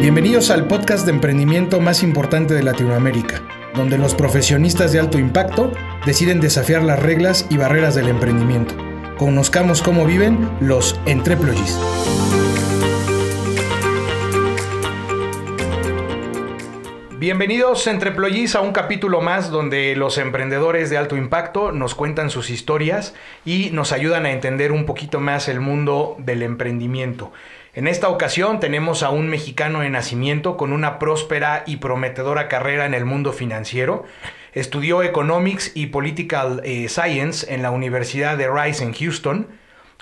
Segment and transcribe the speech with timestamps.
[0.00, 3.42] Bienvenidos al podcast de emprendimiento más importante de Latinoamérica,
[3.74, 5.72] donde los profesionistas de alto impacto
[6.06, 8.76] deciden desafiar las reglas y barreras del emprendimiento.
[9.18, 11.76] Conozcamos cómo viven los entreployees.
[17.18, 22.50] Bienvenidos Entreployees a un capítulo más donde los emprendedores de alto impacto nos cuentan sus
[22.50, 27.32] historias y nos ayudan a entender un poquito más el mundo del emprendimiento.
[27.78, 32.86] En esta ocasión tenemos a un mexicano de nacimiento con una próspera y prometedora carrera
[32.86, 34.04] en el mundo financiero.
[34.52, 39.46] Estudió Economics y Political eh, Science en la Universidad de Rice en Houston.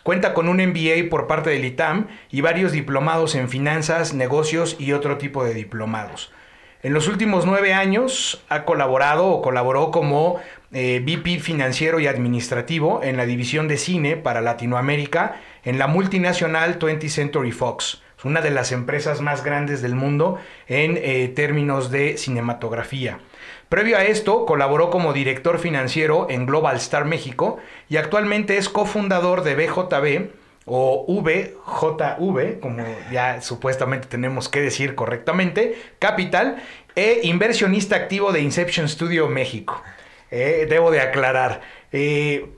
[0.02, 4.92] Cuenta con un MBA por parte del ITAM y varios diplomados en finanzas, negocios y
[4.92, 6.32] otro tipo de diplomados.
[6.86, 10.38] En los últimos nueve años ha colaborado o colaboró como
[10.70, 16.78] eh, VP financiero y administrativo en la división de cine para Latinoamérica en la multinacional
[16.78, 18.02] 20th Century Fox.
[18.16, 20.38] Es una de las empresas más grandes del mundo
[20.69, 23.18] en eh, términos de cinematografía.
[23.68, 27.58] Previo a esto, colaboró como director financiero en Global Star México
[27.89, 30.30] y actualmente es cofundador de BJB
[30.67, 36.56] o VJV, como ya supuestamente tenemos que decir correctamente, Capital,
[36.97, 39.83] e inversionista activo de Inception Studio México.
[40.31, 41.61] Eh, debo de aclarar.
[41.92, 42.50] Eh,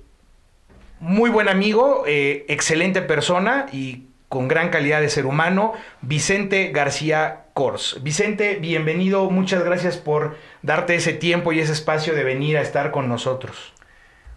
[1.01, 7.45] muy buen amigo, eh, excelente persona y con gran calidad de ser humano, Vicente García
[7.55, 8.03] Cors.
[8.03, 12.91] Vicente, bienvenido, muchas gracias por darte ese tiempo y ese espacio de venir a estar
[12.91, 13.73] con nosotros.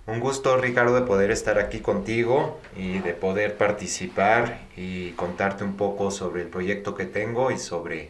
[0.08, 5.78] Un gusto, Ricardo, de poder estar aquí contigo y de poder participar y contarte un
[5.78, 8.10] poco sobre el proyecto que tengo y sobre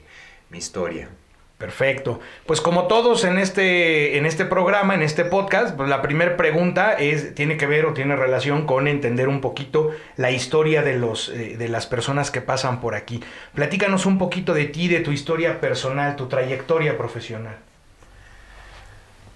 [0.49, 1.09] mi historia.
[1.57, 2.19] Perfecto.
[2.47, 6.93] Pues como todos en este, en este programa, en este podcast, pues la primera pregunta
[6.93, 11.29] es, tiene que ver o tiene relación con entender un poquito la historia de, los,
[11.29, 13.21] eh, de las personas que pasan por aquí.
[13.53, 17.57] Platícanos un poquito de ti, de tu historia personal, tu trayectoria profesional.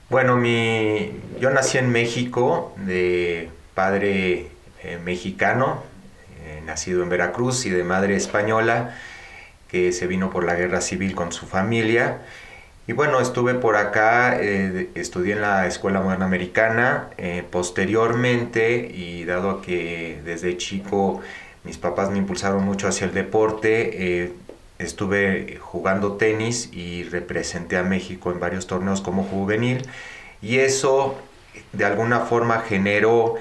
[0.07, 4.51] Bueno, mi, yo nací en México de padre
[4.83, 5.81] eh, mexicano,
[6.43, 8.95] eh, nacido en Veracruz y de madre española
[9.67, 12.19] que se vino por la guerra civil con su familia.
[12.85, 17.09] Y bueno, estuve por acá, eh, estudié en la Escuela Moderna Americana,
[17.49, 21.22] posteriormente, y dado que desde chico
[21.63, 24.31] mis papás me impulsaron mucho hacia el deporte,
[24.79, 29.85] estuve jugando tenis y representé a México en varios torneos como juvenil,
[30.41, 31.17] y eso
[31.73, 33.35] de alguna forma generó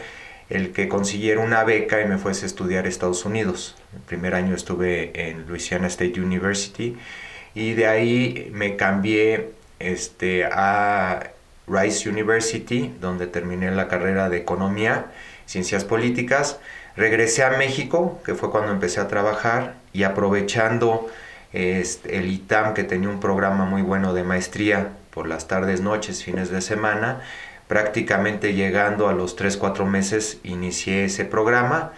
[0.50, 3.76] el que consiguiera una beca y me fuese a estudiar a Estados Unidos.
[3.94, 6.96] El primer año estuve en Louisiana State University
[7.54, 11.30] y de ahí me cambié este, a
[11.66, 15.06] Rice University, donde terminé la carrera de Economía,
[15.46, 16.58] Ciencias Políticas.
[16.96, 21.08] Regresé a México, que fue cuando empecé a trabajar, y aprovechando
[21.54, 26.24] este, el ITAM, que tenía un programa muy bueno de maestría por las tardes, noches,
[26.24, 27.20] fines de semana,
[27.68, 31.92] prácticamente llegando a los 3-4 meses inicié ese programa.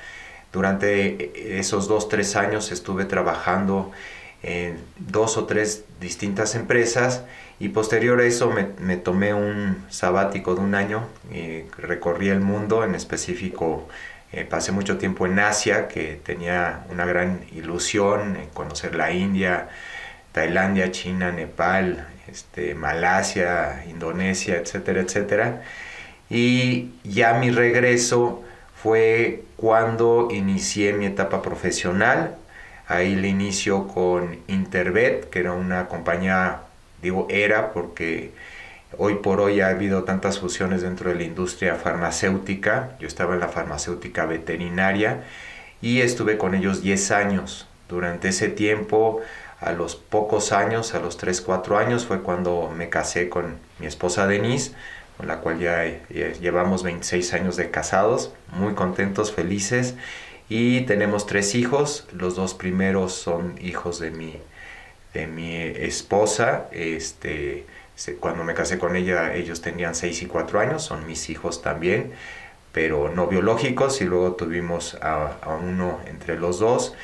[0.52, 3.92] Durante esos 2-3 años estuve trabajando
[4.42, 7.24] en dos o tres distintas empresas
[7.58, 12.84] y posterior a eso me, tomé un sabático de un año y recorrí el mundo,
[12.84, 13.88] en específico
[14.32, 19.68] eh, pasé mucho tiempo en Asia, que tenía una gran ilusión en conocer la India,
[20.32, 25.62] Tailandia, China, Nepal, este, Malasia, Indonesia, etcétera, etcétera.
[26.28, 28.42] Y ya mi regreso
[28.74, 32.36] fue cuando inicié mi etapa profesional.
[32.88, 36.62] Ahí le inicio con Intervet, que era una compañía,
[37.02, 38.32] digo era porque
[38.98, 42.96] hoy por hoy ha habido tantas fusiones dentro de la industria farmacéutica.
[43.00, 45.24] Yo estaba en la farmacéutica veterinaria
[45.80, 47.68] y estuve con ellos 10 años.
[47.88, 49.20] Durante ese tiempo
[49.60, 53.86] a los pocos años, a los 3, 4 años, fue cuando me casé con mi
[53.86, 54.72] esposa Denise,
[55.16, 55.84] con la cual ya,
[56.40, 59.94] llevamos 26 años de casados, muy contentos, felices.
[60.48, 64.36] Y tenemos tres hijos, los dos primeros son hijos de mi,
[65.14, 66.68] de mi esposa.
[66.70, 67.66] Este,
[68.20, 72.12] cuando me casé con ella, ellos tenían 6 y 4 años, son mis hijos también,
[72.72, 74.00] pero no biológicos.
[74.00, 75.32] Y luego tuvimos a,
[75.62, 76.94] uno entre los dos.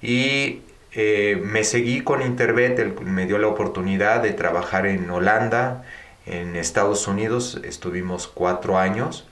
[0.00, 0.62] Y
[0.92, 5.84] eh, me seguí con Intervet, me dio la oportunidad de trabajar en Holanda,
[6.26, 9.24] en Estados Unidos, estuvimos cuatro años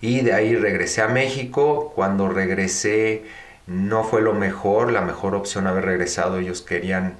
[0.00, 1.92] y de ahí regresé a México.
[1.94, 3.24] Cuando regresé
[3.66, 6.38] no fue lo mejor, la mejor opción haber regresado.
[6.38, 7.14] Ellos querían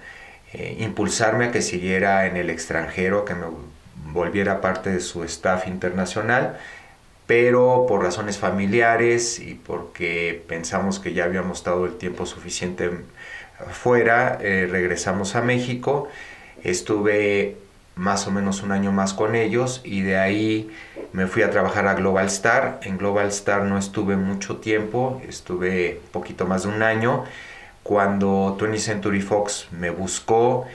[0.52, 3.46] eh, impulsarme a que siguiera en el extranjero, que me
[4.12, 6.58] volviera parte de su staff internacional
[7.30, 12.90] pero por razones familiares y porque pensamos que ya habíamos estado el tiempo suficiente
[13.70, 16.08] fuera, eh, regresamos a México,
[16.64, 17.56] estuve
[17.94, 20.70] más o menos un año más con ellos y de ahí
[21.12, 22.80] me fui a trabajar a Global Star.
[22.82, 27.26] En Global Star no estuve mucho tiempo, estuve poquito más de un año.
[27.82, 30.66] Cuando 20th Century Fox me buscó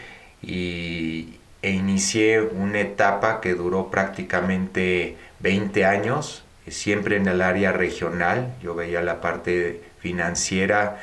[0.42, 8.54] y, e inicié una etapa que duró prácticamente 20 años, siempre en el área regional.
[8.62, 11.00] Yo veía la parte financiera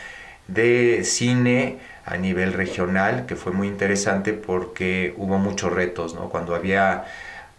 [0.48, 6.28] de cine a nivel regional, que fue muy interesante porque hubo muchos retos, ¿no?
[6.28, 7.04] Cuando había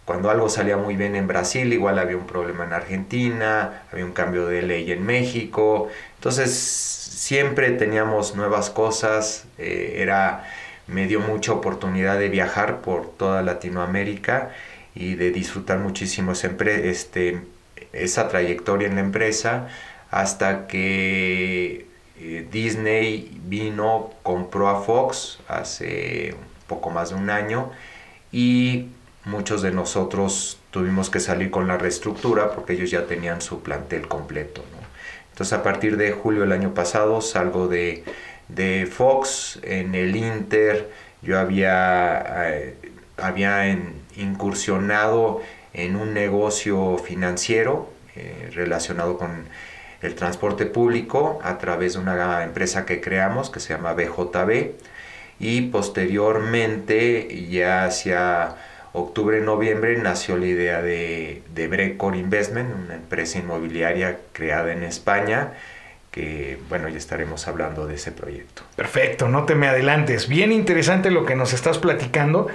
[0.04, 4.12] cuando algo salía muy bien en Brasil, igual había un problema en Argentina, había un
[4.12, 5.88] cambio de ley en México.
[6.16, 10.44] Entonces, siempre teníamos nuevas cosas, eh, era,
[10.86, 14.50] me dio mucha oportunidad de viajar por toda Latinoamérica
[14.94, 17.40] y de disfrutar muchísimo este,
[17.92, 19.68] esa trayectoria en la empresa
[20.10, 21.86] hasta que
[22.20, 26.34] eh, Disney vino, compró a Fox hace
[26.66, 27.70] poco más de un año
[28.30, 28.88] y
[29.24, 34.06] muchos de nosotros tuvimos que salir con la reestructura porque ellos ya tenían su plantel
[34.08, 34.62] completo.
[35.30, 38.04] Entonces a partir de julio del año pasado salgo de,
[38.48, 40.90] de Fox en el Inter,
[41.22, 42.76] yo había, eh,
[43.16, 43.66] había
[44.16, 45.40] incursionado
[45.72, 49.44] en un negocio financiero eh, relacionado con
[50.02, 54.72] el transporte público a través de una empresa que creamos que se llama BJB
[55.40, 58.54] y posteriormente ya hacia
[58.94, 65.52] octubre-noviembre nació la idea de, de Brecor Investment, una empresa inmobiliaria creada en España
[66.10, 68.62] que bueno, ya estaremos hablando de ese proyecto.
[68.76, 70.28] Perfecto, no te me adelantes.
[70.28, 72.46] Bien interesante lo que nos estás platicando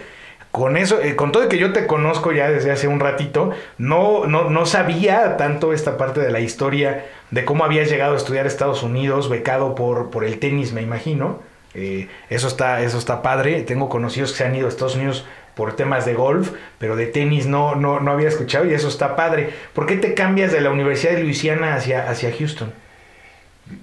[0.52, 4.26] con eso, eh, con todo que yo te conozco ya desde hace un ratito, no,
[4.28, 8.48] no, no sabía tanto esta parte de la historia de cómo habías llegado a estudiar
[8.48, 11.42] Estados Unidos, becado por, por el tenis, me imagino.
[11.74, 13.62] Eh, eso, está, eso está padre.
[13.64, 15.26] Tengo conocidos que se han ido a Estados Unidos
[15.60, 19.18] por temas de golf, pero de tenis no, no, no había escuchado y eso está
[19.18, 19.50] padre.
[19.74, 22.72] ¿Por qué te cambias de la Universidad de Luisiana hacia, hacia Houston?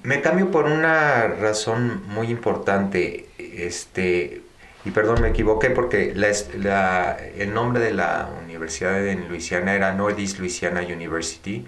[0.03, 3.27] Me cambio por una razón muy importante.
[3.39, 4.41] Este,
[4.87, 10.39] y perdón, me equivoqué porque la, el nombre de la universidad en Luisiana era Northeast
[10.39, 11.67] Louisiana University.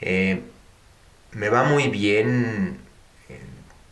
[0.00, 0.40] Eh,
[1.32, 2.78] me va muy bien
[3.28, 3.40] eh,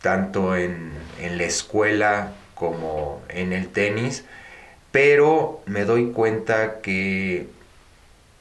[0.01, 4.25] tanto en, en, la escuela como en el tenis,
[4.91, 7.47] pero me doy cuenta que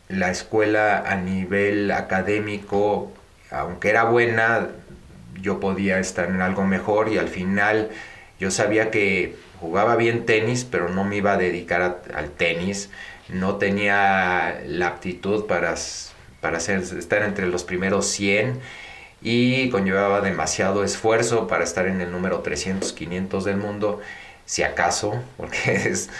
[0.08, 3.12] la escuela a nivel académico,
[3.50, 4.68] aunque era buena,
[5.40, 7.90] yo podía estar en algo mejor y al final
[8.38, 12.90] yo sabía que jugaba bien tenis, pero no me iba a dedicar al tenis,
[13.28, 15.74] no tenía la aptitud para,
[16.40, 18.60] para estar entre los primeros 100
[19.22, 24.00] y conllevaba demasiado esfuerzo para estar en el número 300, 500 del mundo,
[24.44, 26.10] si acaso, porque es,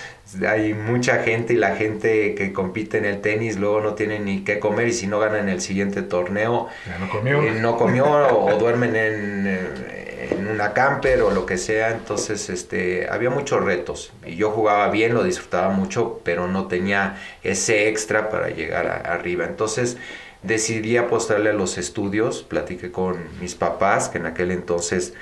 [0.46, 4.42] hay mucha gente y la gente que compite en el tenis luego no tiene ni
[4.42, 6.68] qué comer y si no ganan el siguiente torneo,
[7.00, 11.58] no comió, eh, no comió o, duermen en, eh, en, una camper o lo que
[11.58, 16.66] sea, entonces este, había muchos retos y yo jugaba bien, lo disfrutaba mucho, pero no
[16.66, 19.96] tenía ese extra para llegar arriba, entonces
[20.42, 25.14] decidí apostarle a los estudios, platiqué con mis papás, que en aquel entonces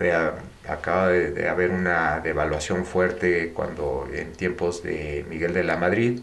[0.00, 0.30] eh,
[0.68, 6.20] acaba de, haber una devaluación fuerte cuando en tiempos de Miguel de la Madrid.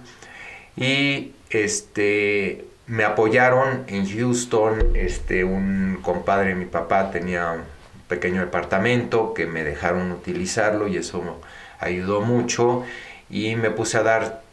[0.76, 7.62] Y este me apoyaron en Houston este un compadre de mi papá tenía un
[8.08, 11.40] pequeño departamento que me dejaron utilizarlo y eso
[11.80, 12.84] ayudó mucho.
[13.30, 14.44] Y me puse a dar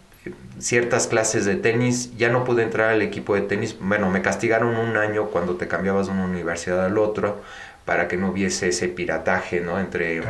[0.59, 4.77] ciertas clases de tenis, ya no pude entrar al equipo de tenis, bueno, me castigaron
[4.77, 7.41] un año cuando te cambiabas de una universidad al otro
[7.91, 9.81] para que no hubiese ese pirataje ¿no?
[9.81, 10.23] entre,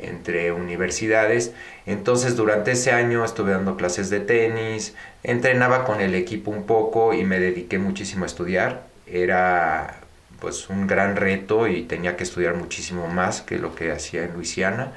[0.00, 1.52] entre universidades.
[1.86, 7.14] Entonces durante ese año estuve dando clases de tenis, entrenaba con el equipo un poco
[7.14, 8.88] y me dediqué muchísimo a estudiar.
[9.06, 10.00] Era
[10.40, 14.34] pues un gran reto y tenía que estudiar muchísimo más que lo que hacía en
[14.34, 14.90] Luisiana.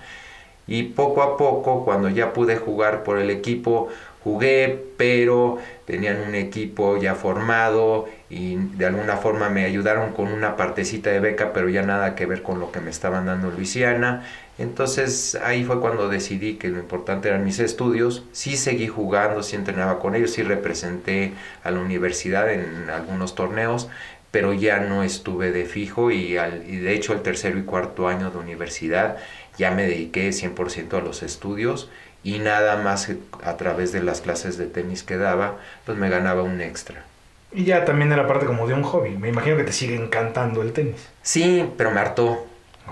[0.65, 3.89] Y poco a poco, cuando ya pude jugar por el equipo,
[4.23, 10.55] jugué, pero tenían un equipo ya formado y de alguna forma me ayudaron con una
[10.55, 14.23] partecita de beca, pero ya nada que ver con lo que me estaban dando Luisiana.
[14.59, 18.23] Entonces ahí fue cuando decidí que lo importante eran mis estudios.
[18.31, 21.33] Sí seguí jugando, sí entrenaba con ellos, sí representé
[21.63, 23.89] a la universidad en algunos torneos,
[24.31, 28.07] pero ya no estuve de fijo y, al, y de hecho el tercero y cuarto
[28.07, 29.17] año de universidad
[29.57, 31.89] ya me dediqué 100% a los estudios
[32.23, 33.09] y nada más
[33.43, 37.08] a través de las clases de tenis que daba, pues me ganaba un extra.
[37.51, 39.17] Y ya también era parte como de un hobby.
[39.17, 41.09] Me imagino que te sigue encantando el tenis.
[41.21, 42.45] Sí, pero me hartó.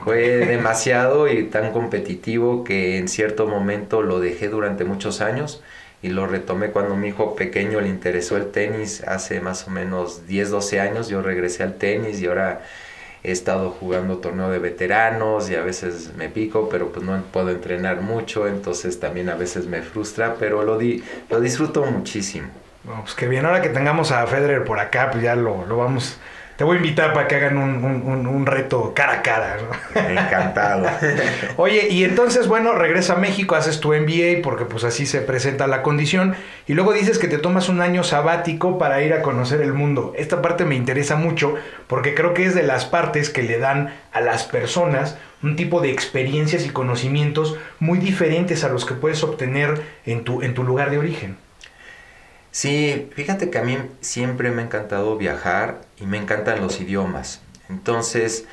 [0.04, 5.64] Fue demasiado y tan competitivo que en cierto momento lo dejé durante muchos años
[6.02, 10.28] y lo retomé cuando mi hijo pequeño le interesó el tenis hace más o menos
[10.28, 11.08] 10, 12 años.
[11.10, 12.62] Yo regresé al tenis y ahora
[13.24, 17.50] he estado jugando torneo de veteranos y a veces me pico, pero pues no puedo
[17.50, 22.48] entrenar mucho, entonces también a veces me frustra, pero lo, di lo disfruto muchísimo.
[23.02, 26.20] Pues que bien, ahora que tengamos a Federer por acá, pues ya lo, lo vamos
[26.58, 29.58] te voy a invitar para que hagan un, reto cara a cara.
[29.94, 30.88] Encantado.
[31.58, 35.68] Oye, y entonces, bueno, regresa a México, haces tu MBA porque pues así se presenta
[35.68, 36.36] la condición.
[36.66, 40.14] Y luego dices que te tomas un año sabático para ir a conocer el mundo.
[40.18, 41.54] Esta parte me interesa mucho
[41.86, 45.80] porque creo que es de las partes que le dan a las personas un tipo
[45.80, 50.64] de experiencias y conocimientos muy diferentes a los que puedes obtener en tu, en tu
[50.64, 51.38] lugar de origen.
[52.52, 57.42] Sí, fíjate que a mí siempre me ha encantado viajar y me encantan los idiomas.
[57.70, 58.46] Entonces,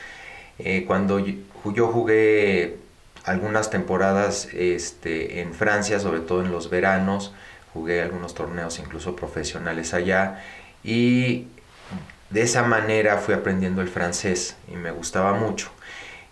[0.59, 2.77] eh, cuando yo jugué
[3.25, 7.33] algunas temporadas este, en Francia, sobre todo en los veranos,
[7.73, 10.43] jugué algunos torneos incluso profesionales allá
[10.85, 11.49] y
[12.31, 15.71] de esa manera fui aprendiendo el francés y me gustaba mucho.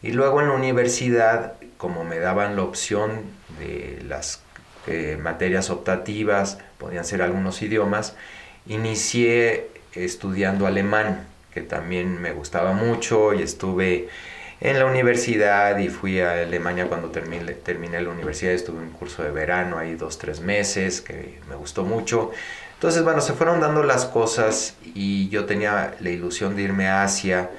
[0.02, 3.22] Y luego en la universidad, como me daban la opción
[3.58, 4.42] de las
[4.86, 8.14] eh, materias optativas, podían ser algunos idiomas,
[8.66, 14.08] inicié estudiando alemán, que también me gustaba mucho y estuve
[14.60, 18.92] en la universidad y fui a Alemania cuando terminé, terminé la universidad, estuve en un
[18.92, 22.30] curso de verano ahí dos, tres meses, que me gustó mucho.
[22.74, 27.02] Entonces, bueno, se fueron dando las cosas y yo tenía la ilusión de irme a
[27.02, 27.50] Asia,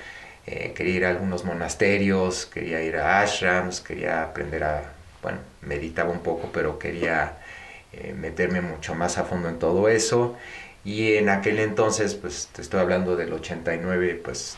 [0.45, 6.11] eh, quería ir a algunos monasterios, quería ir a ashrams, quería aprender a bueno, meditaba
[6.11, 7.37] un poco, pero quería
[7.93, 10.35] eh, meterme mucho más a fondo en todo eso.
[10.85, 14.57] Y en aquel entonces, pues te estoy hablando del 89, pues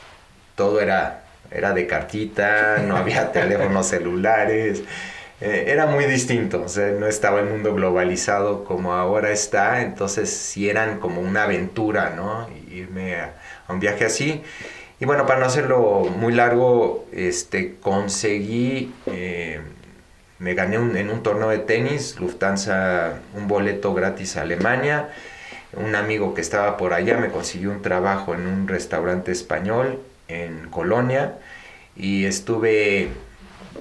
[0.56, 4.84] todo era, era de cartita, no había teléfonos celulares,
[5.42, 10.30] eh, era muy distinto, o sea, no estaba el mundo globalizado como ahora está, entonces
[10.30, 12.48] sí eran como una aventura, ¿no?
[12.72, 13.34] Irme a,
[13.68, 14.44] un viaje así.
[15.00, 19.60] Y bueno, para no hacerlo muy largo, este, conseguí eh,
[20.40, 25.10] me gané en un torneo de tenis, Lufthansa, un boleto gratis a Alemania.
[25.74, 30.70] Un amigo que estaba por allá me consiguió un trabajo en un restaurante español en
[30.70, 31.38] Colonia
[31.96, 33.10] y estuve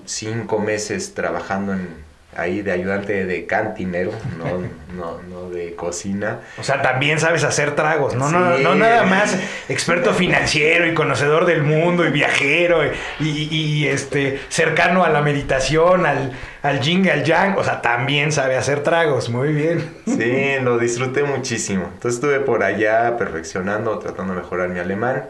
[0.05, 1.89] cinco meses trabajando en,
[2.37, 4.61] ahí de ayudante de cantinero, no,
[4.95, 6.41] no, no de cocina.
[6.59, 9.37] O sea, también sabes hacer tragos, no, no, no nada más
[9.69, 12.81] experto financiero y conocedor del mundo y viajero
[13.21, 18.57] y, este cercano a la meditación, al, al yin, al yang, o sea, también sabe
[18.57, 19.95] hacer tragos, muy bien.
[20.07, 21.85] Sí, lo disfruté muchísimo.
[21.93, 25.25] Entonces estuve por allá perfeccionando, tratando de mejorar mi alemán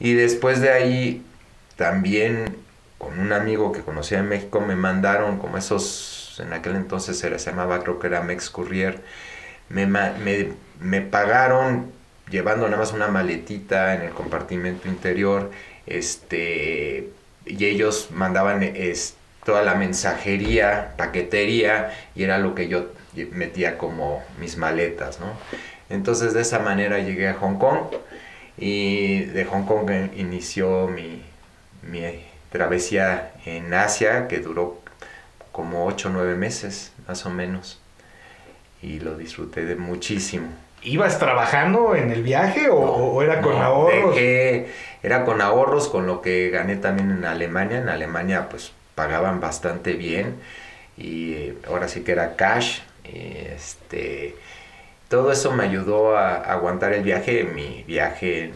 [0.00, 1.22] y después de ahí
[1.76, 2.56] también
[2.98, 7.30] con un amigo que conocía en México me mandaron como esos en aquel entonces se
[7.38, 9.00] llamaba, creo que era Mex Courier,
[9.68, 11.92] me, me, pagaron
[12.30, 15.50] llevando nada más una maletita en el compartimento interior,
[15.86, 17.10] este,
[17.46, 19.14] y ellos mandaban es,
[19.44, 22.86] toda la mensajería, paquetería, y era lo que yo
[23.32, 25.26] metía como mis maletas, ¿no?
[25.90, 27.94] Entonces de esa manera llegué a Hong Kong
[28.56, 31.22] y de Hong Kong inició mi,
[31.82, 34.80] mi travesía en Asia que duró
[35.54, 37.80] como 8 o 9 meses, más o menos.
[38.82, 40.48] Y lo disfruté de muchísimo.
[40.82, 44.16] ¿Ibas trabajando en el viaje o, era con ahorros?
[44.18, 47.78] era con ahorros, con lo que gané también en Alemania.
[47.78, 50.34] En Alemania pues pagaban bastante bien
[50.96, 52.80] y eh, ahora sí que era cash.
[53.04, 54.34] Este,
[55.08, 57.44] todo eso me ayudó a, aguantar el viaje.
[57.44, 58.52] Mi viaje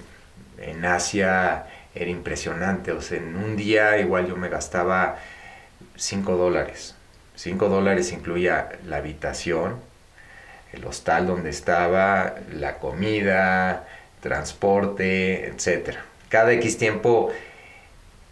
[0.58, 2.90] en Asia era impresionante.
[2.90, 5.18] O sea, en un día igual yo me gastaba
[5.98, 6.94] 5 dólares.
[7.34, 9.76] 5 dólares incluía la habitación,
[10.72, 13.86] el hostal donde estaba, la comida,
[14.20, 15.96] transporte, etc.
[16.28, 17.30] Cada X tiempo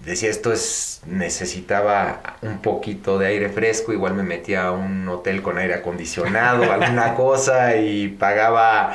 [0.05, 5.43] decía esto es necesitaba un poquito de aire fresco, igual me metía a un hotel
[5.43, 8.93] con aire acondicionado, alguna cosa y pagaba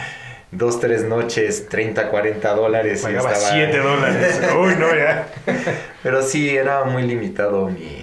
[0.52, 3.02] dos, tres noches, 30, 40 dólares.
[3.02, 4.42] Pagaba 7 dólares.
[4.60, 5.28] Uy, no, ya.
[6.04, 8.01] Pero sí, era muy limitado mi,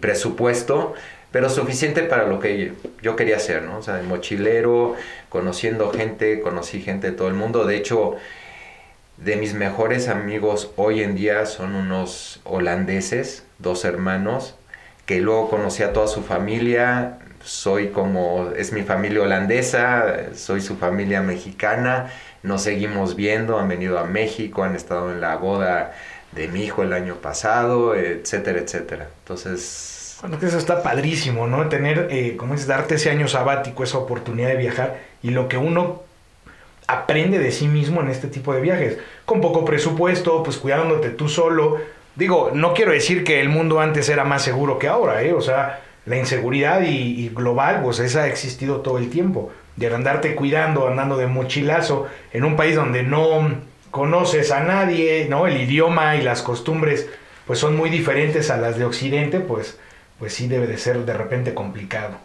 [0.00, 0.94] presupuesto,
[1.32, 3.78] pero suficiente para lo que yo quería hacer, ¿no?
[3.78, 4.94] O sea, mochilero,
[5.28, 7.64] conociendo gente, conocí gente de todo el mundo.
[7.64, 8.16] De hecho,
[9.16, 14.56] de mis mejores amigos hoy en día son unos holandeses, dos hermanos,
[15.06, 17.18] que luego conocí a toda su familia.
[17.42, 22.10] Soy como, es mi familia holandesa, soy su familia mexicana.
[22.42, 25.92] nos seguimos viendo, han venido a México, han estado en la boda
[26.32, 29.08] de mi hijo el año pasado, etcétera, etcétera.
[29.20, 30.18] Entonces...
[30.20, 31.68] Bueno, que eso está padrísimo, ¿no?
[31.68, 35.56] Tener, eh, como es, darte ese año sabático, esa oportunidad de viajar y lo que
[35.56, 36.02] uno
[36.86, 38.98] aprende de sí mismo en este tipo de viajes.
[39.24, 41.78] Con poco presupuesto, pues cuidándote tú solo.
[42.14, 45.32] Digo, no quiero decir que el mundo antes era más seguro que ahora, ¿eh?
[45.32, 49.52] O sea, la inseguridad y, global, pues esa ha existido todo el tiempo.
[49.76, 53.40] De andarte cuidando, andando de mochilazo, en un país donde no
[53.92, 55.46] conoces a nadie, ¿no?
[55.46, 57.08] El idioma y las costumbres,
[57.46, 59.78] pues son muy diferentes a las de Occidente, pues,
[60.18, 62.16] pues sí debe de ser de repente complicado.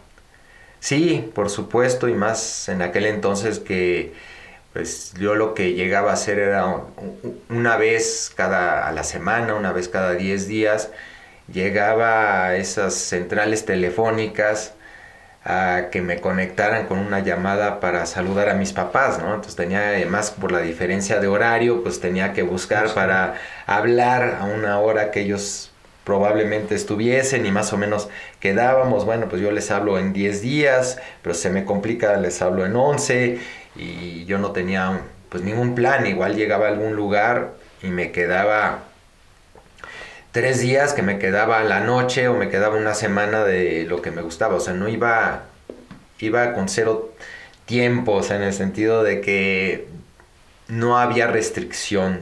[0.80, 4.14] Sí, por supuesto, y más en aquel entonces que
[4.72, 6.76] pues yo lo que llegaba a hacer era
[7.48, 10.90] una vez cada a la semana, una vez cada 10 días,
[11.52, 14.74] llegaba a esas centrales telefónicas
[15.50, 19.28] a que me conectaran con una llamada para saludar a mis papás, ¿no?
[19.28, 23.36] Entonces tenía, además por la diferencia de horario, pues tenía que buscar para
[23.66, 25.70] hablar a una hora que ellos
[26.04, 30.98] probablemente estuviesen y más o menos quedábamos, bueno, pues yo les hablo en 10 días,
[31.22, 33.38] pero se me complica, les hablo en 11
[33.74, 35.00] y yo no tenía
[35.30, 37.52] pues ningún plan, igual llegaba a algún lugar
[37.82, 38.80] y me quedaba
[40.32, 44.10] tres días, que me quedaba la noche o me quedaba una semana de lo que
[44.10, 45.44] me gustaba, o sea, no iba,
[46.20, 47.12] iba con cero
[47.66, 49.88] tiempo, o sea, en el sentido de que
[50.68, 52.20] no había restricción.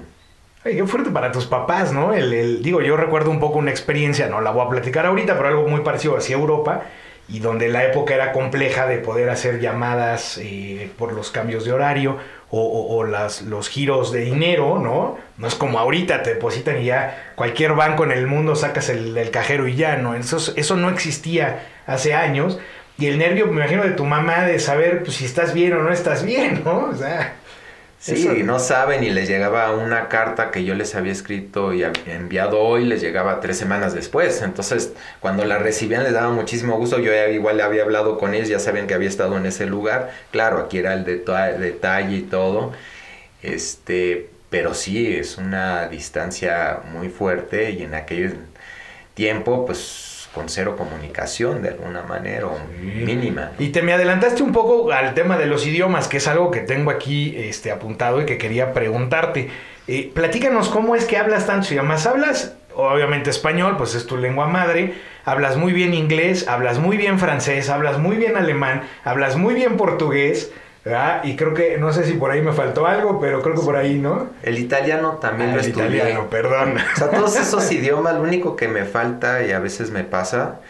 [0.62, 2.12] Qué fuerte para tus papás, ¿no?
[2.12, 5.48] El, digo, yo recuerdo un poco una experiencia, no la voy a platicar ahorita, pero
[5.48, 6.82] algo muy parecido hacia Europa
[7.28, 11.72] y donde la época era compleja de poder hacer llamadas eh, por los cambios de
[11.72, 12.18] horario
[12.50, 15.18] o, las, los giros de dinero, ¿no?
[15.36, 19.16] No es como ahorita te depositan y ya cualquier banco en el mundo sacas el,
[19.16, 20.14] el cajero y ya, ¿no?
[20.14, 22.58] Eso, eso no existía hace años.
[22.98, 25.82] Y el nervio, me imagino, de tu mamá de saber pues, si estás bien o
[25.82, 26.88] no estás bien, ¿no?
[26.90, 27.34] O sea...
[28.14, 32.60] Sí, no saben y les llegaba una carta que yo les había escrito y enviado
[32.60, 34.42] hoy, les llegaba tres semanas después.
[34.42, 37.00] Entonces, cuando la recibían les daba muchísimo gusto.
[37.00, 40.12] Yo igual había hablado con ellos, ya sabían que había estado en ese lugar.
[40.30, 42.72] Claro, aquí era el detalle y todo.
[43.42, 48.36] Este, pero sí, es una distancia muy fuerte y en aquel
[49.14, 50.05] tiempo, pues
[50.36, 53.52] con cero comunicación de alguna manera o mínima.
[53.58, 56.60] Y te me adelantaste un poco al tema de los idiomas, que es algo que
[56.60, 59.48] tengo aquí este, apuntado y que quería preguntarte.
[59.88, 62.06] Eh, platícanos cómo es que hablas tantos idiomas.
[62.06, 64.92] ¿Hablas, obviamente, español, pues es tu lengua madre?
[65.24, 66.46] ¿Hablas muy bien inglés?
[66.48, 67.70] ¿Hablas muy bien francés?
[67.70, 68.82] ¿Hablas muy bien alemán?
[69.04, 70.52] ¿Hablas muy bien portugués?
[71.24, 73.74] Y creo que, no sé si por ahí me faltó algo, pero creo que por
[73.74, 74.30] ahí, ¿no?
[74.44, 76.76] El italiano también ah, lo el italiano, perdón.
[76.76, 80.60] O sea, todos esos idiomas, lo único que me falta y a veces me pasa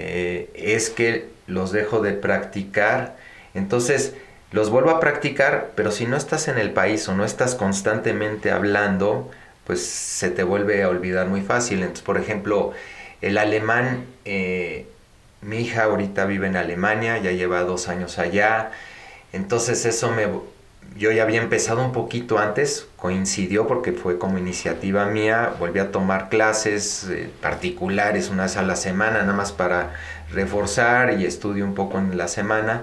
[0.00, 3.14] eh, es que los dejo de practicar.
[3.54, 4.14] Entonces,
[4.50, 8.50] los vuelvo a practicar, pero si no estás en el país o no estás constantemente
[8.50, 9.30] hablando,
[9.64, 11.82] pues se te vuelve a olvidar muy fácil.
[11.82, 12.72] Entonces, por ejemplo,
[13.20, 14.86] el alemán, eh,
[15.40, 18.72] mi hija ahorita vive en Alemania, ya lleva dos años allá
[19.32, 20.26] entonces eso me...
[20.96, 25.90] Yo ya había empezado un poquito antes, coincidió porque fue como iniciativa mía, volví a
[25.90, 29.94] tomar clases eh, particulares una a la semana, nada más para
[30.32, 32.82] reforzar y estudio un poco en la semana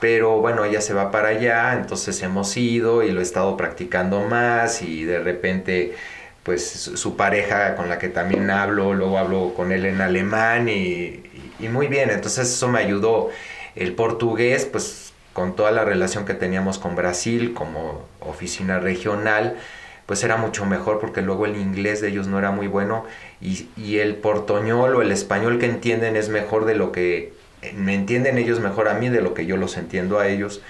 [0.00, 4.20] pero bueno, ella se va para allá, entonces hemos ido y lo he estado practicando
[4.22, 5.94] más y de repente
[6.42, 11.22] pues su pareja con la que también hablo, luego hablo con él en alemán y,
[11.58, 13.30] y muy bien, entonces eso me ayudó.
[13.74, 19.58] El portugués pues con toda la relación que teníamos con Brasil como oficina regional,
[20.06, 23.04] pues era mucho mejor porque luego el inglés de ellos no era muy bueno
[23.42, 27.34] y, el portoñol o el español que entienden es mejor de lo que
[27.74, 30.62] me entienden ellos mejor a mí de lo que yo los entiendo a ellos.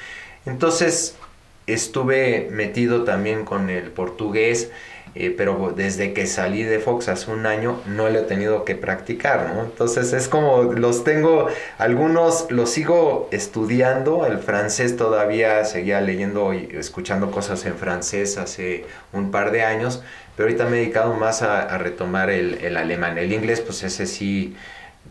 [0.46, 1.14] Entonces
[1.68, 4.72] estuve metido también con el portugués
[5.18, 8.74] eh, pero desde que salí de Fox hace un año no lo he tenido que
[8.74, 9.64] practicar, ¿no?
[9.64, 11.48] Entonces es como los tengo,
[11.78, 18.84] algunos los sigo estudiando, el francés todavía seguía leyendo y escuchando cosas en francés hace
[19.12, 20.02] un par de años,
[20.36, 24.06] pero ahorita me he dedicado más a, retomar el, el alemán, el inglés pues ese
[24.06, 24.54] sí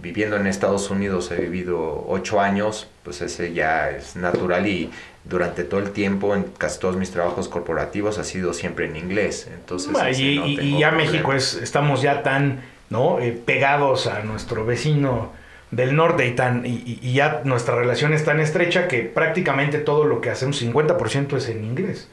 [0.05, 4.91] viviendo en Estados Unidos he vivido ocho años, pues ese ya es natural y
[5.23, 9.49] durante todo el tiempo en casi todos mis trabajos corporativos ha sido siempre en inglés.
[9.51, 13.19] Entonces, y, ya México es, estamos ya tan ¿no?
[13.19, 15.31] Eh, pegados a nuestro vecino
[15.71, 20.21] del norte y, tan, y, ya nuestra relación es tan estrecha que prácticamente todo lo
[20.21, 22.09] que hacemos, 50% es en inglés.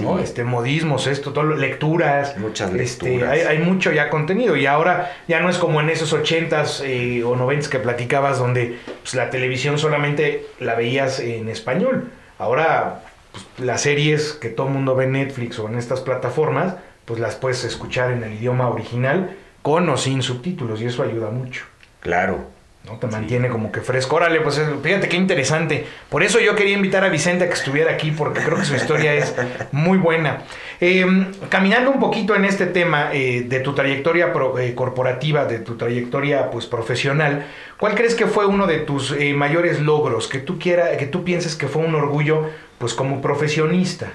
[0.00, 0.18] ¿No?
[0.18, 2.36] Este, modismos, esto, todo, lecturas.
[2.38, 3.32] Muchas este, lecturas.
[3.32, 7.24] hay, hay, mucho ya contenido y ahora ya no es como en esos 80s eh,
[7.24, 12.10] o 90s que platicabas donde pues, la televisión solamente la veías en español.
[12.38, 13.02] Ahora
[13.32, 17.20] pues, las series que todo el mundo ve en Netflix o en estas plataformas, pues
[17.20, 21.64] las puedes escuchar en el idioma original con o sin subtítulos y eso ayuda mucho.
[22.00, 22.46] Claro,
[22.84, 22.98] ¿no?
[22.98, 24.16] Te mantiene como que fresco.
[24.16, 25.86] Órale, pues fíjate qué interesante.
[26.08, 28.74] Por eso yo quería invitar a Vicente a que estuviera aquí, porque creo que su
[28.74, 29.34] historia es
[29.70, 30.42] muy buena.
[30.80, 35.76] Em, caminando un poquito en este tema eh, de tu trayectoria eh, corporativa, de tu
[35.76, 37.46] trayectoria pues, profesional,
[37.78, 40.26] ¿cuál crees que fue uno de tus eh, mayores logros?
[40.26, 44.10] Que tú, quiera, que tú pienses que fue un orgullo pues, como profesionista.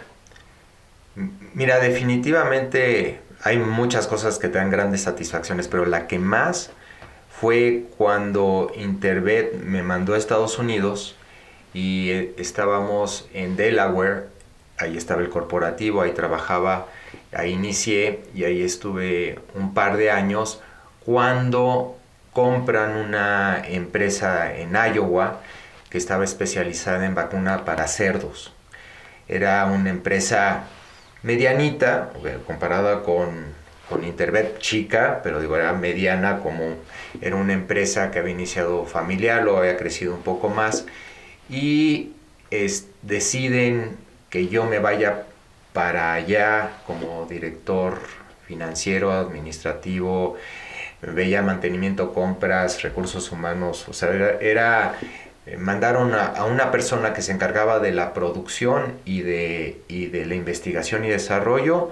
[1.54, 6.72] Mira, definitivamente hay muchas cosas que te dan grandes satisfacciones, pero la que más
[7.39, 11.15] fue cuando Intervet me mandó a Estados Unidos
[11.73, 14.28] y eh, estábamos en Delaware,
[14.80, 16.88] ahí estaba el corporativo, ahí trabajaba,
[17.32, 20.62] ahí inicié y ahí estuve un par de años
[21.06, 21.95] cuando
[22.34, 25.41] compran una empresa en Iowa
[25.91, 28.52] que estaba especializada en vacuna para cerdos.
[29.28, 30.63] Era una empresa
[31.21, 32.12] medianita
[32.47, 33.54] comparada con
[33.89, 36.76] con Intervet chica, pero digo, era mediana, como
[37.21, 40.86] era una empresa que había iniciado familiar, luego había crecido un poco más,
[41.50, 42.12] y
[43.02, 43.97] deciden
[44.30, 45.23] que yo me vaya
[45.73, 48.00] para allá como director
[48.45, 50.38] financiero, administrativo,
[51.02, 54.10] veía mantenimiento, compras, recursos humanos, o sea,
[54.41, 54.95] era,
[55.45, 60.26] eh, mandaron a, una persona que se encargaba de la producción y de, y de
[60.26, 61.91] la investigación y desarrollo,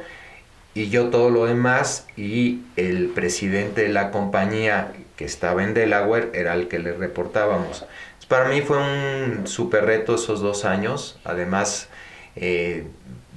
[0.76, 6.30] y yo todo lo demás y el presidente de la compañía que estaba en Delaware
[6.34, 7.86] era el que le reportábamos.
[8.28, 11.88] Para mí fue un súper reto esos dos años, además
[12.36, 12.86] eh,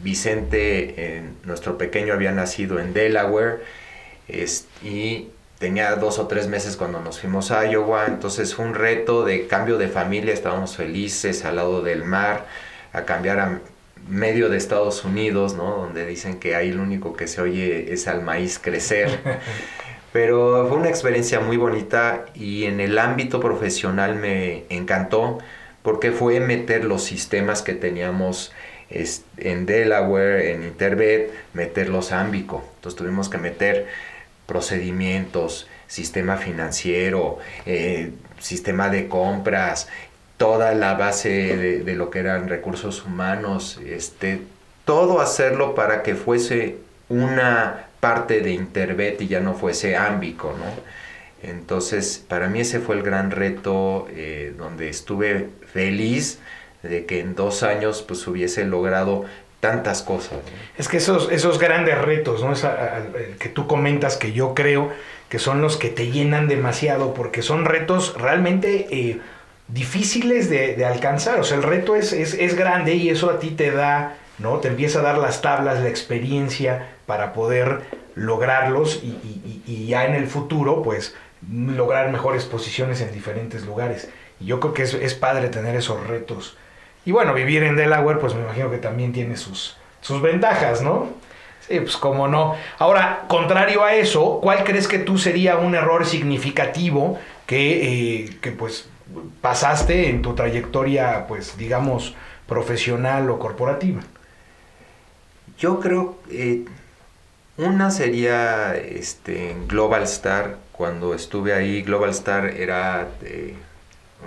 [0.02, 3.62] Vicente, nuestro pequeño, había nacido en Delaware
[4.82, 9.24] y tenía dos o tres meses cuando nos fuimos a Iowa, entonces fue un reto
[9.24, 12.46] de cambio de familia, estábamos felices al lado del mar,
[12.92, 13.60] a cambiar a
[14.08, 15.76] medio de Estados Unidos, ¿no?
[15.76, 19.20] Donde dicen que ahí lo único que se oye es al maíz crecer.
[20.12, 25.38] Pero fue una experiencia muy bonita y en el ámbito profesional me encantó
[25.82, 28.52] porque fue meter los sistemas que teníamos
[28.90, 32.64] en Delaware, en Interbed, meterlos a Ambico.
[32.76, 33.86] Entonces tuvimos que meter
[34.46, 39.88] procedimientos, sistema financiero, eh, sistema de compras,
[40.38, 44.40] toda la base de, lo que eran recursos humanos, este,
[44.84, 46.76] todo hacerlo para que fuese
[47.08, 51.48] una parte de Intervet y ya no fuese ámbico, ¿no?
[51.48, 56.38] Entonces, para mí ese fue el gran reto eh, donde estuve feliz
[56.82, 59.24] de que en dos años pues hubiese logrado
[59.60, 60.38] tantas cosas.
[60.76, 62.54] Es que esos, esos grandes retos, ¿no?
[63.38, 64.92] que tú comentas que yo creo
[65.28, 68.86] que son los que te llenan demasiado, porque son retos realmente...
[68.90, 69.20] Eh,
[69.68, 71.38] difíciles de, alcanzar.
[71.40, 74.58] O sea, el reto es, es, grande y eso a ti te da, ¿no?
[74.58, 77.82] Te empieza a dar las tablas, la experiencia para poder
[78.14, 81.14] lograrlos y, ya en el futuro, pues,
[81.50, 84.08] lograr mejores posiciones en diferentes lugares.
[84.40, 86.56] Y yo creo que es, es, padre tener esos retos.
[87.04, 91.08] Y bueno, vivir en Delaware, pues me imagino que también tiene sus, sus ventajas, ¿no?
[91.66, 92.54] Sí, pues como no.
[92.78, 98.52] Ahora, contrario a eso, ¿cuál crees que tú sería un error significativo que, eh, que
[98.52, 98.88] pues
[99.40, 102.14] pasaste en tu trayectoria, pues digamos,
[102.46, 104.02] profesional o corporativa?
[105.58, 106.64] Yo creo que
[107.56, 110.58] una sería este, Global Star.
[110.72, 113.08] Cuando estuve ahí, Global Star era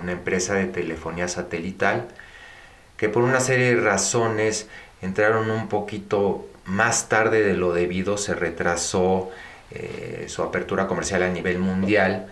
[0.02, 2.08] una empresa de telefonía satelital
[3.02, 4.68] que por una serie de razones
[5.00, 9.30] entraron un poquito más tarde de lo debido, se retrasó
[9.72, 12.28] eh, su apertura comercial a nivel mundial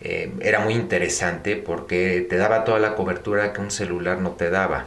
[0.00, 4.50] eh, era muy interesante porque te daba toda la cobertura que un celular no te
[4.50, 4.86] daba.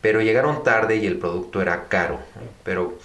[0.00, 2.20] Pero llegaron tarde y el producto era caro.
[2.62, 2.98] Pero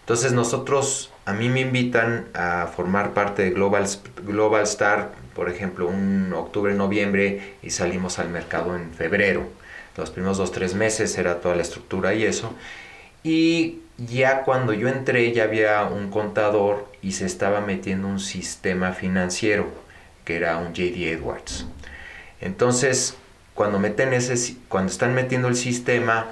[0.00, 3.86] entonces nosotros, a mí me invitan a formar parte de Global,
[4.24, 9.48] Global Star, por ejemplo, un octubre, noviembre y salimos al mercado en febrero.
[9.96, 12.54] Los primeros dos, tres meses era toda la estructura y eso.
[13.24, 18.92] Y ya cuando yo entré ya había un contador y se estaba metiendo un sistema
[18.92, 19.85] financiero
[20.26, 21.64] que era un JD Edwards.
[22.42, 23.16] Entonces,
[23.54, 26.26] cuando, meten ese, cuando están metiendo el sistema,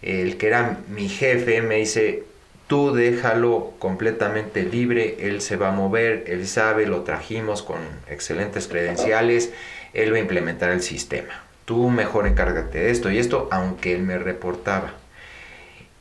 [0.00, 2.22] el que era mi jefe me dice,
[2.68, 7.78] tú déjalo completamente libre, él se va a mover, él sabe, lo trajimos con
[8.08, 9.52] excelentes credenciales,
[9.92, 11.42] él va a implementar el sistema.
[11.64, 14.94] Tú mejor encárgate de esto y esto, aunque él me reportaba.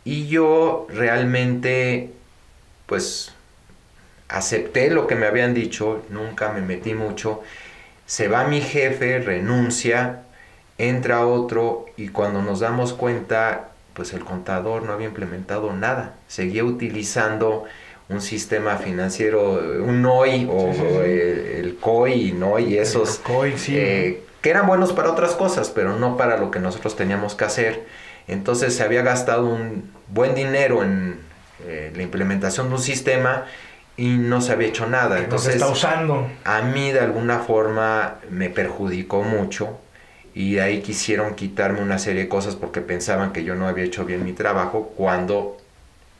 [0.05, 2.11] Y yo realmente,
[2.85, 3.33] pues
[4.31, 7.41] acepté lo que me habían dicho, nunca me metí mucho.
[8.05, 10.23] Se va mi jefe, renuncia,
[10.77, 16.63] entra otro y cuando nos damos cuenta, pues el contador no había implementado nada, seguía
[16.63, 17.65] utilizando
[18.09, 24.67] un sistema financiero, un NOI o el COI y NOI, esos COI, eh, que eran
[24.67, 27.85] buenos para otras cosas, pero no para lo que nosotros teníamos que hacer.
[28.27, 31.19] Entonces se había gastado un buen dinero en
[31.65, 33.45] eh, la implementación de un sistema
[34.01, 35.19] y no se había hecho nada.
[35.19, 36.27] Entonces, está usando.
[36.43, 39.77] A mí de alguna forma me perjudicó mucho
[40.33, 43.83] y de ahí quisieron quitarme una serie de cosas porque pensaban que yo no había
[43.83, 45.55] hecho bien mi trabajo cuando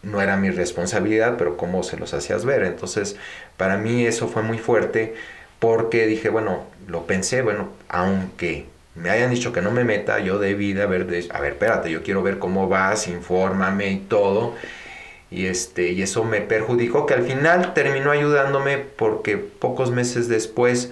[0.04, 2.62] no era mi responsabilidad, pero cómo se los hacías ver.
[2.66, 3.16] Entonces,
[3.58, 5.16] para mí eso fue muy fuerte
[5.58, 10.38] porque dije, bueno, lo pensé, bueno, aunque me hayan dicho que no me meta, yo
[10.38, 14.54] debí de haber, de, a ver, espérate, yo quiero ver cómo vas, infórmame y todo.
[15.32, 20.92] Y, este, y eso me perjudicó, que al final terminó ayudándome porque pocos meses después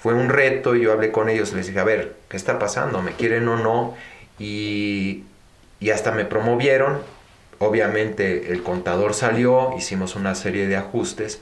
[0.00, 3.02] fue un reto, y yo hablé con ellos, les dije, a ver, ¿qué está pasando?
[3.02, 3.96] ¿Me quieren o no?
[4.38, 5.24] Y,
[5.80, 7.00] y hasta me promovieron
[7.58, 11.40] Obviamente el contador salió, hicimos una serie de ajustes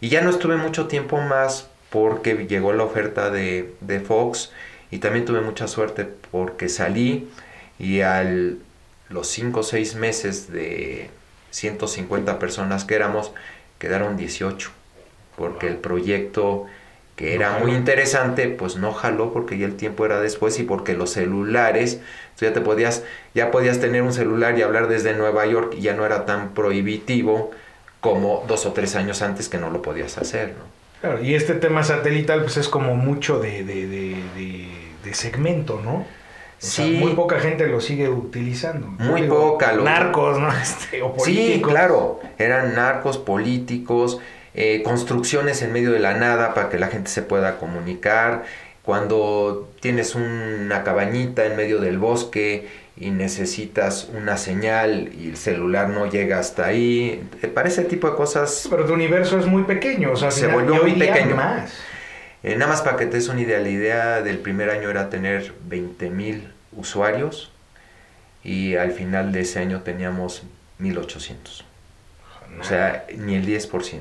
[0.00, 3.74] y ya no estuve mucho tiempo más porque llegó la oferta de,
[4.06, 4.52] Fox
[4.90, 7.28] y también tuve mucha suerte porque salí
[7.78, 8.58] y al
[9.08, 11.10] los 5 o 6 meses de
[11.56, 13.32] 150 personas que éramos,
[13.78, 14.70] quedaron 18
[15.36, 16.66] porque el proyecto
[17.14, 20.92] que era muy interesante, pues no jaló porque ya el tiempo era después y porque
[20.92, 22.00] los celulares,
[22.38, 25.94] ya te podías, ya podías tener un celular y hablar desde Nueva York y ya
[25.94, 27.52] no era tan prohibitivo
[28.00, 30.64] como dos o tres años antes que no lo podías hacer, ¿no?
[31.00, 33.86] Claro, y este tema satelital pues es como mucho de, de,
[35.02, 36.04] de, segmento, ¿no?
[36.58, 36.98] Sí.
[37.00, 38.86] muy poca gente lo sigue utilizando.
[38.86, 39.72] Muy poca.
[39.72, 40.48] Narcos, ¿no?
[40.62, 41.54] Este, o políticos.
[41.54, 42.20] Sí, claro.
[42.38, 44.20] Eran narcos, políticos,
[44.54, 48.44] eh, construcciones en medio de la nada para que la gente se pueda comunicar,
[48.82, 55.88] cuando tienes una cabañita en medio del bosque y necesitas una señal y el celular
[55.88, 58.66] no llega hasta ahí, eh, para ese tipo de cosas...
[58.70, 61.36] Pero tu universo es muy pequeño, o sea, se volvió muy pequeño.
[61.36, 61.72] Más.
[62.42, 65.10] Eh, nada más para que te des una idea, la idea del primer año era
[65.10, 67.50] tener 20 mil usuarios
[68.44, 70.42] y al final de ese año teníamos
[70.78, 71.64] 1800.
[72.60, 74.00] O sea, ni el 10%.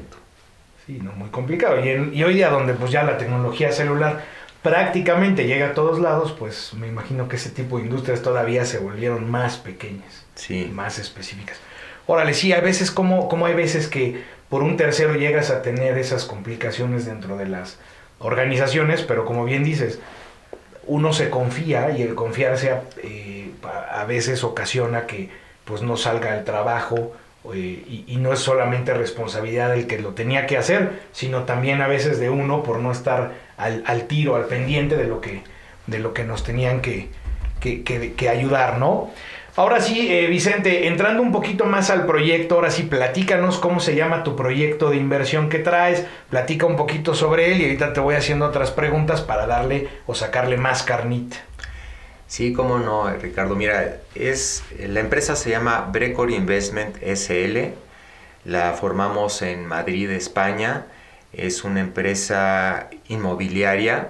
[0.86, 1.84] Sí, no, muy complicado.
[1.84, 4.24] Y, hoy día donde pues ya la tecnología celular
[4.62, 8.78] prácticamente llega a todos lados, pues me imagino que ese tipo de industrias todavía se
[8.78, 10.72] volvieron más pequeñas, sí.
[10.74, 11.58] más específicas.
[12.08, 15.98] Órale, sí, a veces como, como hay veces que por un tercero llegas a tener
[15.98, 17.78] esas complicaciones dentro de las
[18.20, 20.00] organizaciones, pero como bien dices,
[20.88, 22.74] uno se confía y el confiarse
[23.04, 25.30] eh, a, veces ocasiona que
[25.64, 27.14] pues no salga el trabajo
[27.54, 31.88] eh, y, no es solamente responsabilidad del que lo tenía que hacer, sino también a
[31.88, 35.44] veces de uno por no estar al, al tiro, al pendiente de lo que,
[35.88, 37.10] de lo que nos tenían que,
[37.60, 39.12] que, que, ayudar, ¿no?
[39.58, 43.96] Ahora sí, eh, Vicente, entrando un poquito más al proyecto, ahora sí, platícanos cómo se
[43.96, 48.02] llama tu proyecto de inversión que traes, platica un poquito sobre él y ahorita te
[48.02, 51.38] voy haciendo otras preguntas para darle o sacarle más carnita.
[52.28, 53.56] Sí, cómo no, Ricardo.
[53.56, 57.76] Mira, es, la empresa se llama Brecor Investment SL.
[58.44, 60.88] La formamos en Madrid, España.
[61.32, 64.10] Es una empresa inmobiliaria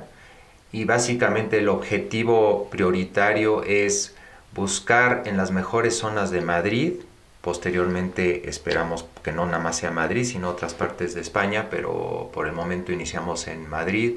[0.71, 4.14] y básicamente el objetivo prioritario es
[4.55, 6.93] buscar en las mejores zonas de Madrid.
[7.41, 12.47] Posteriormente esperamos que no nada más sea Madrid, sino otras partes de España, pero por
[12.47, 14.15] el momento iniciamos en Madrid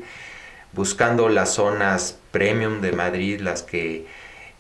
[0.72, 4.07] buscando las zonas premium de Madrid, las que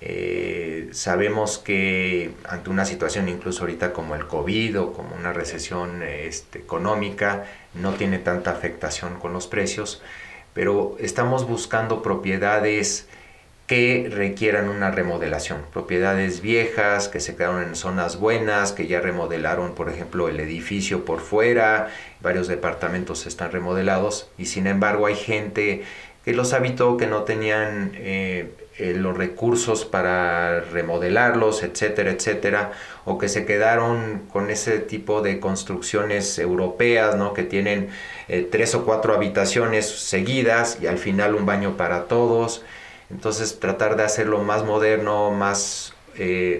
[0.00, 6.02] eh, sabemos que ante una situación incluso ahorita como el COVID o como una recesión
[6.02, 10.02] este, económica, no tiene tanta afectación con los precios,
[10.54, 13.08] pero estamos buscando propiedades
[13.68, 19.74] que requieran una remodelación, propiedades viejas que se quedaron en zonas buenas, que ya remodelaron,
[19.74, 21.88] por ejemplo, el edificio por fuera,
[22.22, 25.82] varios departamentos están remodelados y sin embargo hay gente
[26.24, 32.72] que los habitó, que no tenían eh, eh, los recursos para remodelarlos, etcétera, etcétera,
[33.04, 37.34] o que se quedaron con ese tipo de construcciones europeas, ¿no?
[37.34, 37.90] que tienen
[38.28, 42.64] eh, tres o cuatro habitaciones seguidas y al final un baño para todos.
[43.10, 45.94] Entonces tratar de hacerlo más moderno, más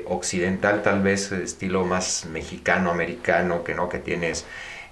[0.06, 4.46] occidental tal vez, estilo más mexicano, americano, que no, que tienes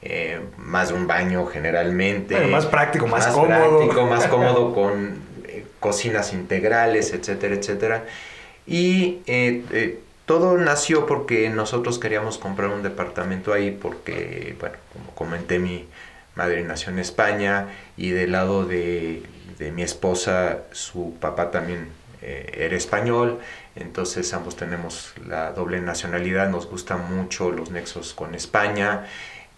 [0.08, 2.38] eh, más de un baño generalmente.
[2.46, 3.78] más práctico, más, cómodo.
[3.78, 8.04] Práctico, más cómodo con eh, cocinas integrales, etcétera, etcétera.
[8.66, 15.58] Y eh, todo nació porque nosotros queríamos comprar un departamento ahí porque, bueno, como comenté,
[15.58, 15.88] mi
[16.34, 19.22] madre nació en España y del lado de,
[19.58, 21.88] de mi esposa, su papá también
[22.22, 23.38] eh, era español,
[23.74, 29.06] entonces ambos tenemos la doble nacionalidad, nos gustan mucho los nexos con España,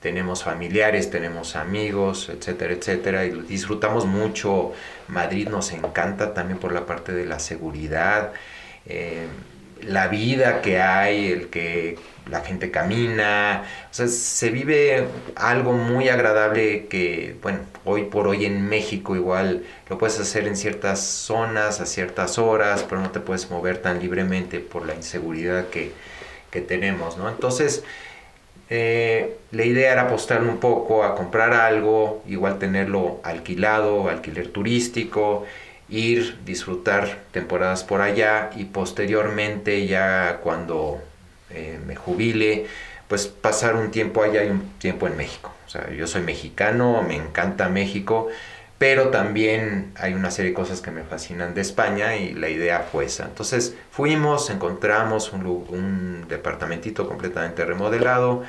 [0.00, 4.72] tenemos familiares, tenemos amigos, etcétera, etcétera, y disfrutamos mucho.
[5.08, 8.32] Madrid nos encanta también por la parte de la seguridad,
[8.86, 9.26] eh,
[9.82, 11.96] la vida que hay, el que
[12.30, 19.16] la gente camina, se vive algo muy agradable que, bueno, hoy por hoy en México
[19.16, 23.78] igual lo puedes hacer en ciertas zonas, a ciertas horas, pero no te puedes mover
[23.78, 25.92] tan libremente por la inseguridad que,
[26.50, 27.28] que tenemos, ¿no?
[27.28, 27.82] Entonces,
[28.70, 35.46] eh, la idea era apostar un poco a comprar algo, igual tenerlo alquilado, alquiler turístico,
[35.88, 41.02] ir, disfrutar temporadas por allá y posteriormente ya cuando
[41.50, 42.66] eh, me jubile,
[43.08, 45.52] pues pasar un tiempo allá y un tiempo en México.
[45.66, 48.28] O sea, yo soy mexicano, me encanta México,
[48.78, 52.80] pero también hay una serie de cosas que me fascinan de España y la idea
[52.80, 53.24] fue esa.
[53.24, 58.44] Entonces fuimos, encontramos un, un departamentito completamente remodelado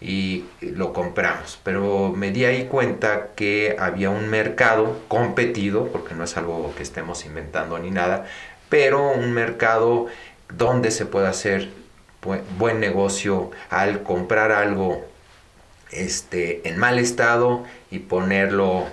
[0.00, 6.24] y lo compramos, pero me di ahí cuenta que había un mercado competido, porque no
[6.24, 8.26] es algo que estemos inventando ni nada,
[8.68, 10.06] pero un mercado
[10.54, 11.70] donde se puede hacer
[12.58, 15.04] buen negocio al comprar algo
[15.90, 18.86] este, en mal estado y ponerlo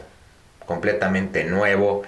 [0.65, 2.03] completamente nuevo.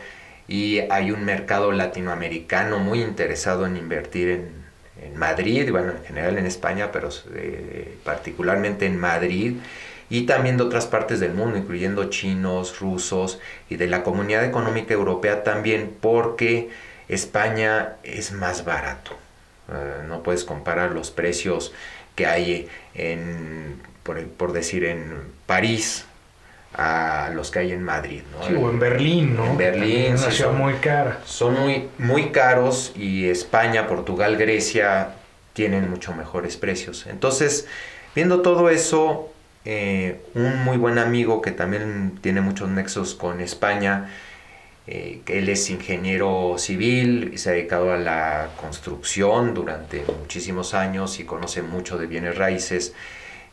[0.47, 4.56] Y hay un mercado latinoamericano muy interesado en invertir en,
[5.15, 9.55] Madrid, bueno, en general en España, pero eh, particularmente en Madrid
[10.09, 14.93] y también de otras partes del mundo, incluyendo chinos, rusos y de la comunidad económica
[14.93, 16.69] europea también, porque
[17.09, 19.11] España es más barato.
[19.69, 21.73] Eh, no puedes comparar los precios
[22.15, 26.05] que hay en, por, decir, en París
[26.73, 28.21] a los que hay en Madrid.
[28.31, 28.59] ¿no?
[28.59, 29.45] o en Berlín, ¿no?
[29.45, 30.11] En Berlín.
[30.11, 31.19] una ciudad muy cara.
[31.25, 35.15] Son muy, muy caros y España, Portugal, Grecia
[35.53, 37.07] tienen mucho mejores precios.
[37.07, 37.67] Entonces,
[38.15, 39.31] viendo todo eso,
[39.65, 44.09] eh, un muy buen amigo que también tiene muchos nexos con España,
[44.85, 51.19] eh, él es ingeniero civil y se ha dedicado a la construcción durante muchísimos años
[51.19, 52.93] y conoce mucho de bienes raíces.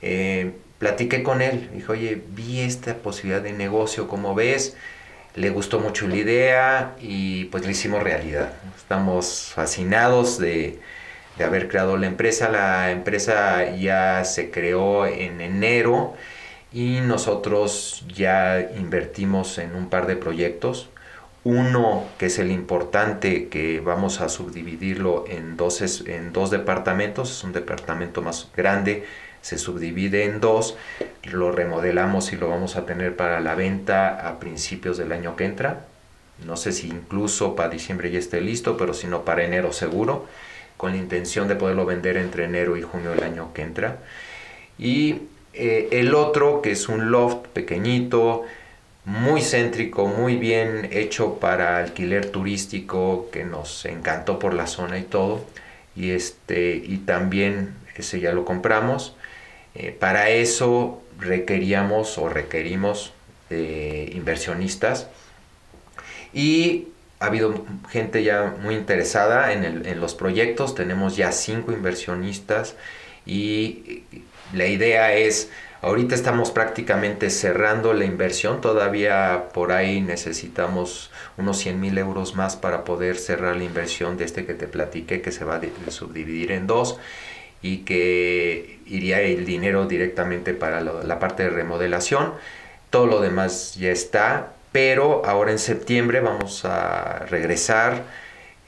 [0.00, 0.52] Eh,
[0.84, 4.76] platiqué con él, dijo, oye, vi esta posibilidad de negocio, como ves?
[5.34, 8.52] Le gustó mucho la idea y pues le hicimos realidad.
[8.76, 10.78] Estamos fascinados de,
[11.38, 12.50] de haber creado la empresa.
[12.50, 16.12] La empresa ya se creó en enero
[16.70, 20.90] y nosotros ya invertimos en un par de proyectos
[21.44, 27.44] uno que es el importante, que vamos a subdividirlo en dos, en dos departamentos, es
[27.44, 29.04] un departamento más grande,
[29.44, 30.74] se subdivide en dos,
[31.24, 35.44] lo remodelamos y lo vamos a tener para la venta a principios del año que
[35.44, 35.84] entra.
[36.46, 40.26] No sé si incluso para diciembre ya esté listo, pero si no para enero seguro,
[40.78, 43.98] con la intención de poderlo vender entre enero y junio del año que entra.
[44.78, 45.16] Y
[45.52, 48.44] eh, el otro, que es un loft pequeñito,
[49.04, 55.02] muy céntrico, muy bien hecho para alquiler turístico, que nos encantó por la zona y
[55.02, 55.44] todo.
[55.94, 59.14] Y, este, y también ese ya lo compramos.
[59.74, 63.12] Eh, para eso requeríamos o requerimos
[63.50, 65.06] inversionistas.
[66.32, 66.88] Y
[67.20, 70.74] ha habido gente ya muy interesada en, en los proyectos.
[70.74, 72.74] Tenemos ya cinco inversionistas
[73.24, 74.02] y
[74.52, 75.50] la idea es
[75.84, 82.56] Ahorita estamos prácticamente cerrando la inversión, todavía por ahí necesitamos unos 100 mil euros más
[82.56, 86.52] para poder cerrar la inversión de este que te platiqué, que se va a subdividir
[86.52, 86.98] en dos
[87.64, 92.34] y que iría el dinero directamente para la parte de remodelación.
[92.90, 98.02] Todo lo demás ya está, pero ahora en septiembre vamos a regresar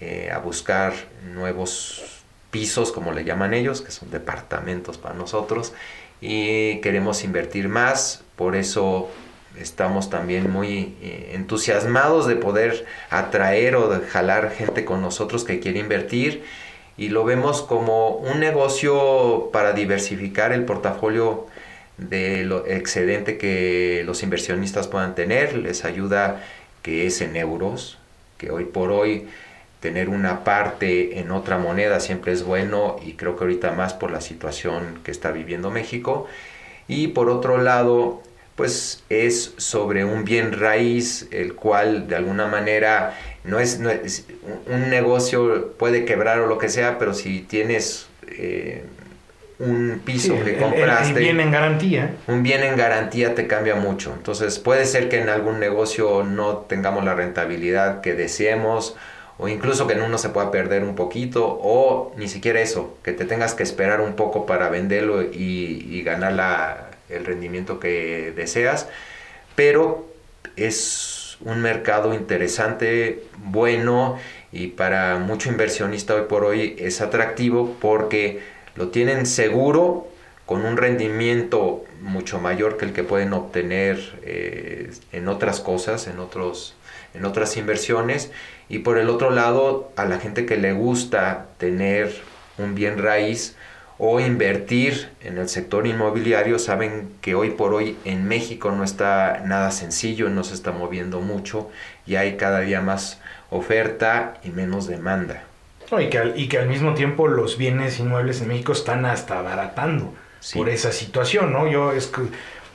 [0.01, 0.95] eh, a buscar
[1.35, 5.75] nuevos pisos, como le llaman ellos, que son departamentos para nosotros
[6.23, 9.11] y queremos invertir más, por eso
[9.59, 15.61] estamos también muy eh, entusiasmados de poder atraer o de jalar gente con nosotros que
[15.61, 16.45] quiere invertir
[16.97, 21.47] y lo vemos como un negocio para diversificar el portafolio
[21.99, 26.43] de lo excedente que los inversionistas puedan tener, les ayuda
[26.83, 27.99] que es en euros,
[28.39, 29.29] que hoy por hoy
[29.81, 34.11] tener una parte en otra moneda siempre es bueno y creo que ahorita más por
[34.11, 36.27] la situación que está viviendo México.
[36.89, 38.23] Y por otro lado,
[38.57, 43.81] pues es sobre un bien raíz, el cual de alguna manera no es,
[44.67, 48.85] un negocio puede quebrar o lo que sea, pero si tienes eh,
[49.59, 51.13] un piso que compraste.
[51.13, 52.17] Un bien en garantía.
[52.27, 54.13] Un bien en garantía te cambia mucho.
[54.15, 58.97] Entonces puede ser que en algún negocio no tengamos la rentabilidad que deseemos
[59.39, 63.13] o incluso que en uno se pueda perder un poquito o ni siquiera eso, que
[63.13, 68.89] te tengas que esperar un poco para venderlo y, ganar la, el rendimiento que deseas,
[69.55, 70.07] pero
[70.57, 71.06] es
[71.41, 74.19] un mercado interesante, bueno
[74.53, 78.41] y para mucho inversionista hoy por hoy es atractivo porque
[78.75, 80.09] lo tienen seguro
[80.47, 86.21] con un rendimiento mucho mayor que el que pueden obtener eh, en otras cosas, en,
[86.21, 86.77] otros,
[87.15, 88.31] en otras inversiones.
[88.69, 92.15] Y por el otro lado, a la gente que le gusta tener
[92.59, 93.56] un bien raíz
[93.99, 99.43] o invertir en el sector inmobiliario, saben que hoy por hoy en México no está
[99.45, 101.71] nada sencillo, no se está moviendo mucho
[102.07, 103.21] y hay cada día más
[103.51, 105.45] oferta y menos demanda.
[105.99, 109.39] y, que al, y que al mismo tiempo los bienes inmuebles en México están hasta
[109.39, 110.13] abaratando
[110.55, 111.69] por esa situación, ¿no?
[111.69, 112.23] Yo es que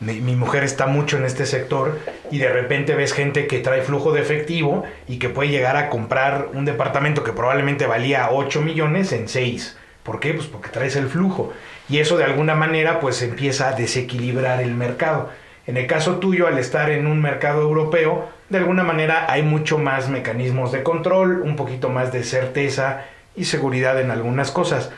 [0.01, 1.99] mi, mujer está mucho en este sector
[2.31, 5.89] y de repente ves gente que trae flujo de efectivo y que puede llegar a
[5.89, 9.77] comprar un departamento que probablemente valía 8 millones en 6.
[10.03, 10.33] ¿Por qué?
[10.33, 11.53] Pues porque traes el flujo.
[11.89, 15.29] Y eso de alguna manera pues empieza a desequilibrar el mercado.
[15.67, 19.77] En el caso tuyo, al estar en un mercado europeo, de alguna manera hay mucho
[19.77, 24.91] más mecanismos de control, un poquito más de certeza y seguridad en algunas cosas.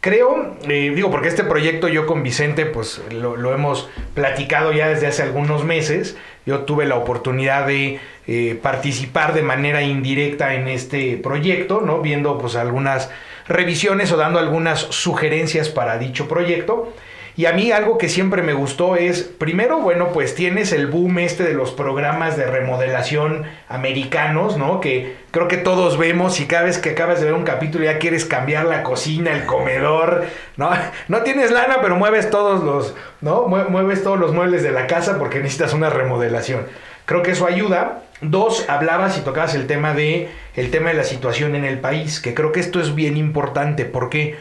[0.00, 5.08] Creo, eh, digo, porque este proyecto yo con Vicente, pues lo, hemos platicado ya desde
[5.08, 6.16] hace algunos meses.
[6.46, 7.98] Yo tuve la oportunidad de
[8.28, 12.00] eh, participar de manera indirecta en este proyecto, ¿no?
[12.00, 13.10] Viendo pues algunas
[13.48, 16.92] revisiones o dando algunas sugerencias para dicho proyecto.
[17.38, 21.20] Y a mí algo que siempre me gustó es, primero, bueno, pues tienes el boom
[21.20, 24.80] este de los programas de remodelación americanos, ¿no?
[24.80, 28.00] Que creo que todos vemos y cada vez que acabas de ver un capítulo ya
[28.00, 30.24] quieres cambiar la cocina, el comedor,
[30.56, 30.70] ¿no?
[31.06, 33.46] No tienes lana, pero mueves todos los, ¿no?
[33.46, 36.66] Mueves todos los muebles de la casa porque necesitas una remodelación.
[37.06, 38.02] Creo que eso ayuda.
[38.20, 42.20] Dos, hablabas y tocabas el tema de el tema de la situación en el país,
[42.20, 44.36] que creo que esto es bien importante porque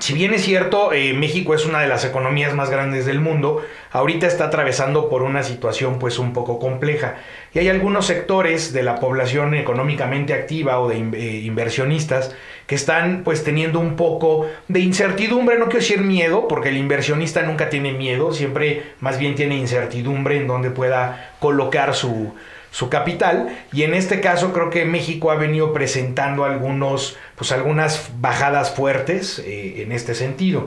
[0.00, 3.64] si bien es cierto, eh, México es una de las economías más grandes del mundo,
[3.92, 7.14] ahorita está atravesando por una situación pues un poco compleja.
[7.52, 12.34] Y hay algunos sectores de la población económicamente activa o de eh, inversionistas
[12.66, 17.42] que están pues teniendo un poco de incertidumbre, no quiero decir miedo, porque el inversionista
[17.42, 22.34] nunca tiene miedo, siempre más bien tiene incertidumbre en donde pueda colocar su,
[22.74, 28.10] su capital y en este caso creo que México ha venido presentando algunos pues algunas
[28.18, 30.66] bajadas fuertes eh, en este sentido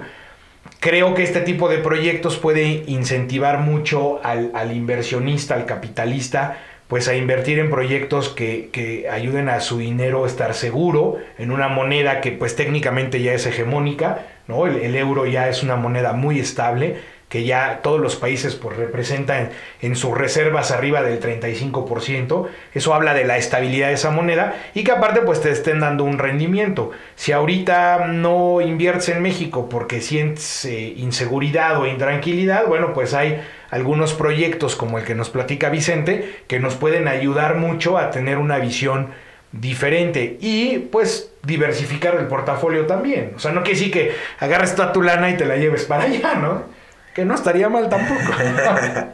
[0.79, 7.15] creo que este tipo de proyectos puede incentivar mucho al, inversionista al capitalista pues a
[7.15, 12.31] invertir en proyectos que, ayuden a su dinero a estar seguro en una moneda que
[12.31, 14.65] pues técnicamente ya es hegemónica, ¿no?
[14.65, 16.95] el euro ya es una moneda muy estable
[17.29, 19.49] que ya todos los países pues representan
[19.81, 24.83] en sus reservas arriba del 35%, eso habla de la estabilidad de esa moneda y
[24.83, 26.91] que aparte pues te estén dando un rendimiento.
[27.15, 33.41] Si ahorita no inviertes en México porque sientes eh, inseguridad o intranquilidad, bueno pues hay
[33.71, 38.37] algunos proyectos como el que nos platica Vicente que nos pueden ayudar mucho a tener
[38.37, 39.09] una visión
[39.51, 43.33] diferente y pues diversificar el portafolio también.
[43.35, 46.03] O sea, no quiere decir que agarres toda tu lana y te la lleves para
[46.03, 46.76] allá, ¿no?
[47.17, 48.21] Que no estaría mal tampoco.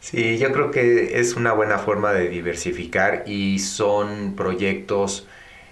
[0.00, 5.28] sí, yo creo que es una buena forma de diversificar y son proyectos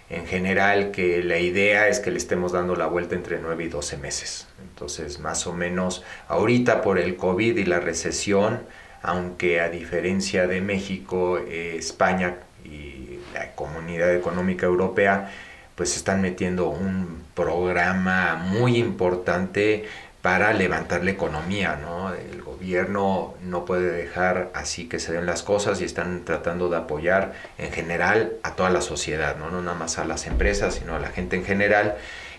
[0.09, 3.69] en general que la idea es que le estemos dando la vuelta entre 9 y
[3.69, 4.47] 12 meses.
[4.63, 8.61] Entonces, más o menos, ahorita por el COVID y la recesión,
[9.03, 15.33] aunque a diferencia de México, eh, España y la Comunidad Económica Europea,
[15.75, 19.87] pues están metiendo un programa muy importante
[20.23, 22.15] para levantar la economía, ¿no?
[22.15, 26.77] El gobierno no puede dejar así que se den las cosas y están tratando de
[26.77, 29.51] apoyar en general a toda la sociedad, ¿no?
[29.51, 31.97] No nada más a las empresas, sino a la gente en general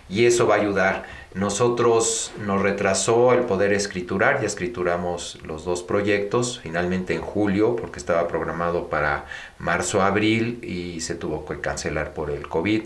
[0.09, 1.03] y eso va a ayudar.
[1.33, 7.99] Nosotros nos retrasó el poder escriturar, ya escrituramos los dos proyectos, finalmente en julio, porque
[7.99, 9.25] estaba programado para
[9.57, 12.83] marzo-abril y se tuvo que cancelar por el COVID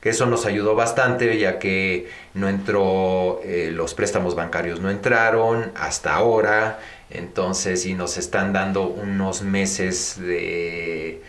[0.00, 5.72] que eso nos ayudó bastante ya que no entró, eh, los préstamos bancarios no entraron
[5.74, 6.78] hasta ahora,
[7.10, 11.22] entonces y nos están dando unos meses de,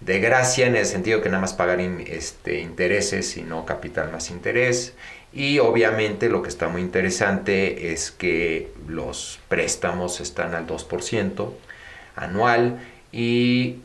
[0.00, 4.30] de gracia en el sentido que nada más pagar este, intereses y no capital más
[4.30, 4.94] interés.
[5.32, 11.50] Y obviamente lo que está muy interesante es que los préstamos están al 2%
[12.14, 12.78] anual
[13.10, 13.78] y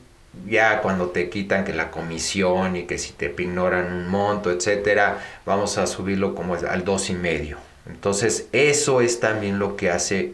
[0.47, 5.19] ya cuando te quitan que la comisión y que si te ignoran un monto, etcétera,
[5.45, 7.57] vamos a subirlo como al dos y medio.
[7.87, 10.33] Entonces, eso es también lo que hace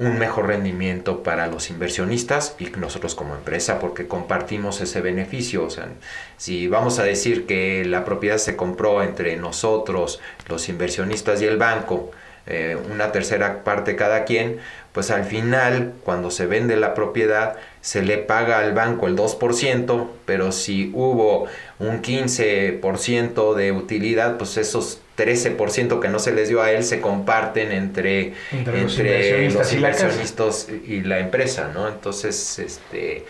[0.00, 5.62] un mejor rendimiento para los inversionistas y nosotros como empresa porque compartimos ese beneficio.
[5.62, 5.88] O sea,
[6.38, 10.18] si vamos a decir que la propiedad se compró entre nosotros,
[10.48, 12.12] los inversionistas y el banco,
[12.46, 14.58] eh, una tercera parte cada quien,
[14.92, 20.08] pues al final cuando se vende la propiedad se le paga al banco el 2%,
[20.26, 21.46] pero si hubo
[21.78, 27.00] un 15% de utilidad, pues esos 13% que no se les dio a él se
[27.00, 28.82] comparten entre, entre,
[29.50, 31.88] los inversionistas, y, la empresa, ¿no?
[31.88, 33.24] Entonces, este,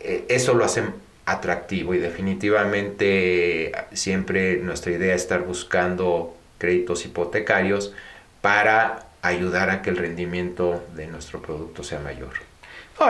[0.00, 0.84] eh, eso lo hace
[1.24, 7.94] atractivo y definitivamente siempre nuestra idea es estar buscando créditos hipotecarios
[8.40, 12.51] para ayudar a que el rendimiento de nuestro producto sea mayor.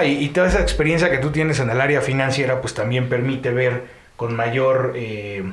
[0.05, 3.85] Y, toda esa experiencia que tú tienes en el área financiera pues también permite ver
[4.17, 4.93] con mayor...
[4.97, 5.45] Eh,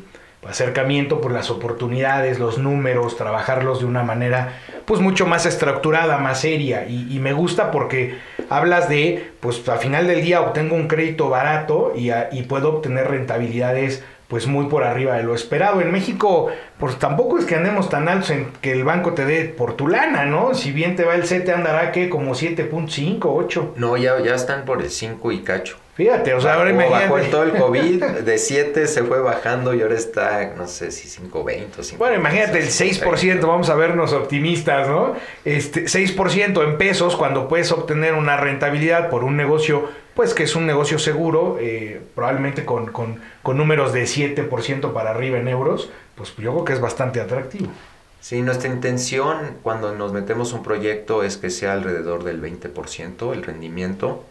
[0.48, 6.42] acercamiento por las oportunidades, los números, trabajarlos de una manera pues mucho más estructurada, más
[6.42, 6.88] seria.
[6.88, 8.18] Y, me gusta porque
[8.50, 13.10] hablas de pues al final del día obtengo un crédito barato y, y, puedo obtener
[13.10, 15.82] rentabilidades pues muy por arriba de lo esperado.
[15.82, 19.46] En México pues tampoco es que andemos tan altos en que el banco te dé
[19.46, 20.54] por tu lana, ¿no?
[20.54, 23.74] Si bien te va el C te andará que como 7.5, 8.
[23.76, 25.78] No, ya, ya están por el 5 y cacho.
[26.00, 27.10] Fíjate, o sea, ahora imagínate.
[27.10, 31.10] Bajó todo el COVID, de 7 se fue bajando y ahora está, no sé si
[31.10, 31.98] 5.20 o 5.
[31.98, 35.16] Bueno, imagínate el 6%, vamos a vernos optimistas, ¿no?
[35.44, 40.56] Este 6% en pesos cuando puedes obtener una rentabilidad por un negocio, pues que es
[40.56, 45.92] un negocio seguro, eh, probablemente con, con, con números de 7% para arriba en euros,
[46.16, 47.74] pues yo creo que es bastante atractivo.
[48.22, 53.44] Sí, nuestra intención cuando nos metemos un proyecto es que sea alrededor del 20% el
[53.44, 54.24] rendimiento.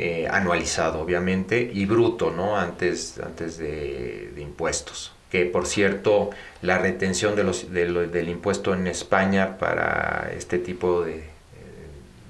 [0.00, 2.56] Eh, anualizado, obviamente, y bruto, ¿no?
[2.56, 5.12] Antes, antes de, impuestos.
[5.28, 6.30] Que por cierto,
[6.62, 11.24] la retención de los, del impuesto en España para este tipo de,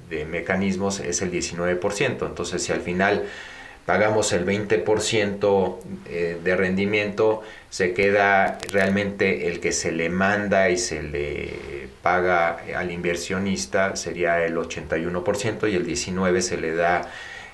[0.09, 2.27] de mecanismos es el 19%.
[2.27, 3.25] Entonces, si al final
[3.85, 10.79] pagamos el 20% eh, de rendimiento, se queda realmente el que se le manda y
[10.79, 17.11] se le paga al inversionista sería el 81% y el 19% se le da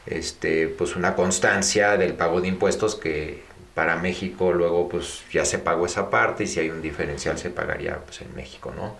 [0.06, 3.42] este, pues una constancia del pago de impuestos que
[3.74, 7.50] para México luego pues ya se pagó esa parte y si hay un diferencial se
[7.50, 8.96] pagaría pues en México, ¿no?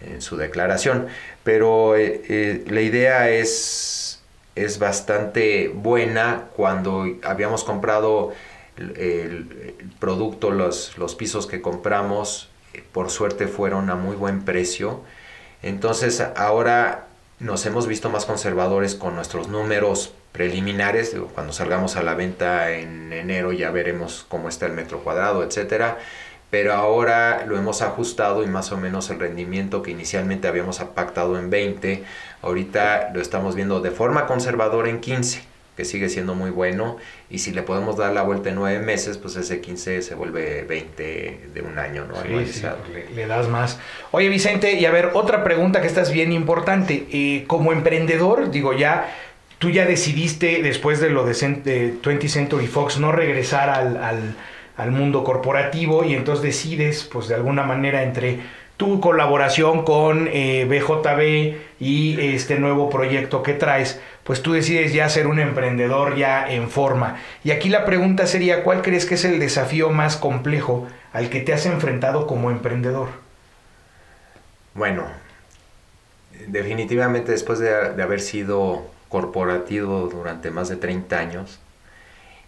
[0.00, 1.06] En su declaración.
[1.44, 4.20] Pero eh, eh, la idea es,
[4.56, 8.32] es bastante buena cuando habíamos comprado
[8.76, 12.48] el, producto, los, los pisos que compramos,
[12.92, 15.02] por suerte fueron a muy buen precio.
[15.62, 17.06] Entonces ahora
[17.38, 23.12] nos hemos visto más conservadores con nuestros números preliminares, cuando salgamos a la venta en
[23.12, 25.98] enero ya veremos cómo está el metro cuadrado, etcétera.
[26.50, 31.38] Pero ahora lo hemos ajustado y más o menos el rendimiento que inicialmente habíamos pactado
[31.38, 32.02] en 20,
[32.42, 35.50] ahorita lo estamos viendo de forma conservadora en 15
[35.80, 36.98] que sigue siendo muy bueno
[37.30, 40.62] y si le podemos dar la vuelta en nueve meses, pues ese 15 se vuelve
[40.64, 42.16] 20 de un año, ¿no?
[42.22, 42.62] Sí,
[43.14, 43.78] le, das más.
[44.10, 47.06] Oye Vicente, y a ver, otra pregunta que esta es bien importante.
[47.10, 49.08] Eh, como emprendedor, digo ya,
[49.60, 54.34] tú ya decidiste después de lo de, 20th Century Fox no regresar al,
[54.76, 58.40] al, mundo corporativo y entonces decides, pues de alguna manera, entre
[58.78, 65.06] tu colaboración con eh, BJB y este nuevo proyecto que traes, pues tú decides ya
[65.10, 67.18] ser un emprendedor ya en forma.
[67.44, 71.42] Y aquí la pregunta sería, ¿cuál crees que es el desafío más complejo al que
[71.42, 73.10] te has enfrentado como emprendedor?
[74.72, 75.04] Bueno,
[76.46, 81.60] definitivamente después de, haber sido corporativo durante más de 30 años,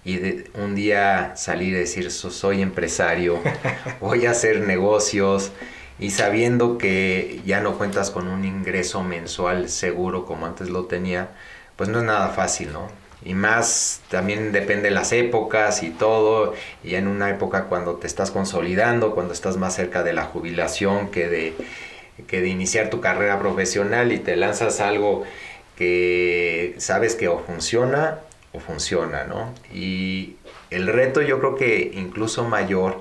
[0.05, 3.39] y de un día salir y decir soy empresario,
[4.01, 5.53] voy a hacer negocios
[5.99, 11.29] y sabiendo que ya no cuentas con un ingreso mensual seguro como antes lo tenía,
[11.77, 12.89] pues no es nada fácil, ¿no?
[13.25, 18.09] Y más también depende de las épocas y todo, y en una época cuando te
[18.09, 21.55] estás consolidando, cuando estás más cerca de la jubilación que de,
[22.27, 25.23] que de iniciar tu carrera profesional y te lanzas algo
[25.83, 28.21] que sabes que o funciona
[28.53, 29.53] o funciona, ¿no?
[29.75, 30.37] Y
[30.71, 33.01] el reto yo creo que incluso mayor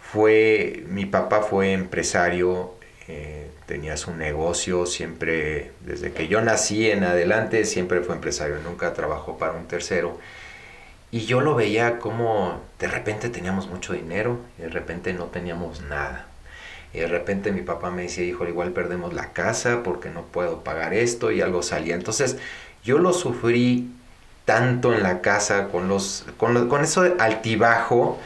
[0.00, 2.74] fue, mi papá fue empresario,
[3.08, 8.94] eh, tenía su negocio, siempre, desde que yo nací en adelante, siempre fue empresario, nunca
[8.94, 10.18] trabajó para un tercero.
[11.10, 15.82] Y yo lo veía como de repente teníamos mucho dinero y de repente no teníamos
[15.82, 16.27] nada.
[16.94, 20.64] Y de repente mi papá me decía, hijo, igual perdemos la casa porque no puedo
[20.64, 21.94] pagar esto y algo salía.
[21.94, 22.38] Entonces
[22.82, 23.90] yo lo sufrí
[24.44, 28.18] tanto en la casa con, los, con, con eso altibajo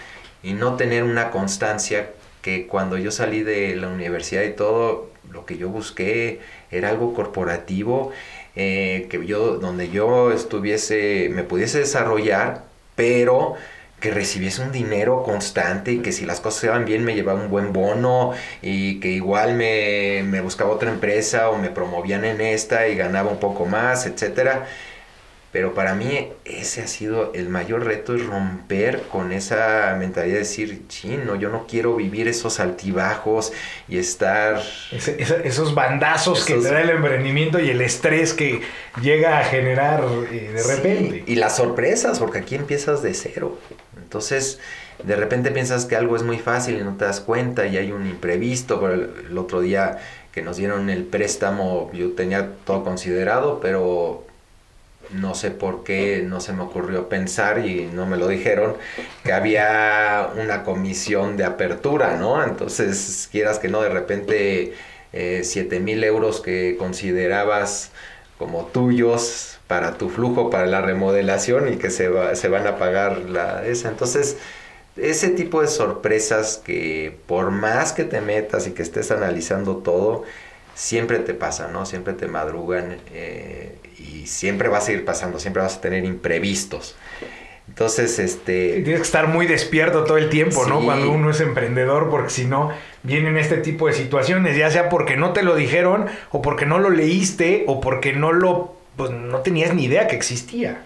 [0.43, 2.11] y no tener una constancia
[2.43, 6.41] que cuando yo salí de la universidad y todo, lo que yo busqué
[6.71, 8.13] era algo corporativo,
[8.55, 12.65] eh, que yo, donde yo estuviese, me pudiese desarrollar,
[12.97, 13.55] pero
[14.03, 17.49] que recibiese un dinero constante y que si las cosas iban bien me llevaba un
[17.49, 22.89] buen bono y que igual me, me buscaba otra empresa o me promovían en esta
[22.89, 24.67] y ganaba un poco más, etcétera.
[25.53, 30.41] Pero para mí ese ha sido el mayor reto, es romper con esa mentalidad de
[30.41, 33.53] decir, chino, yo no quiero vivir esos altibajos
[33.87, 34.63] y estar...
[34.91, 38.63] esos bandazos que te da el emprendimiento y el estrés que
[39.03, 41.25] llega a generar eh, de repente.
[41.27, 43.59] y las sorpresas, porque aquí empiezas de cero.
[44.13, 44.59] Entonces,
[45.03, 47.93] de repente piensas que algo es muy fácil y no te das cuenta y hay
[47.93, 48.87] un imprevisto.
[48.93, 50.01] el otro día
[50.33, 54.27] que nos dieron el préstamo, yo tenía todo considerado, pero
[55.15, 58.77] no sé por qué no se me ocurrió pensar y no me lo dijeron,
[59.25, 62.45] que había una comisión de apertura, ¿no?
[62.45, 64.75] Entonces, quieras que no, de repente
[65.15, 67.93] eh, 7 mil euros que considerabas
[68.39, 73.21] como tuyos para tu flujo, para la remodelación y que se, se van a pagar
[73.21, 73.89] la, esa.
[73.89, 74.37] Entonces,
[74.99, 80.25] ese tipo de sorpresas que por más que te metas y que estés analizando todo,
[80.75, 81.87] siempre te pasa, ¿no?
[81.87, 86.95] Siempre te madrugan eh, y siempre vas a ir pasando, siempre vas a tener imprevistos.
[87.67, 88.83] Entonces, este...
[88.83, 90.85] Tienes que estar muy despierto todo el tiempo, ¿no?
[90.85, 92.73] Cuando uno es emprendedor, porque si no,
[93.05, 96.79] vienen este tipo de situaciones, ya sea porque no te lo dijeron, o porque no
[96.79, 98.82] lo leíste, o porque no lo...
[98.97, 100.83] Pues no tenías ni idea que existía.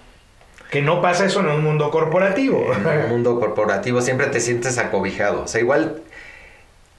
[0.70, 2.72] Que no pasa eso en un mundo corporativo.
[2.72, 5.42] En un mundo corporativo siempre te sientes acobijado.
[5.42, 6.02] O sea, igual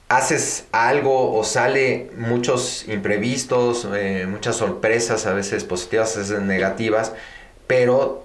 [0.08, 7.12] haces algo o sale muchos imprevistos, eh, muchas sorpresas, a veces positivas, a veces negativas,
[7.66, 8.24] pero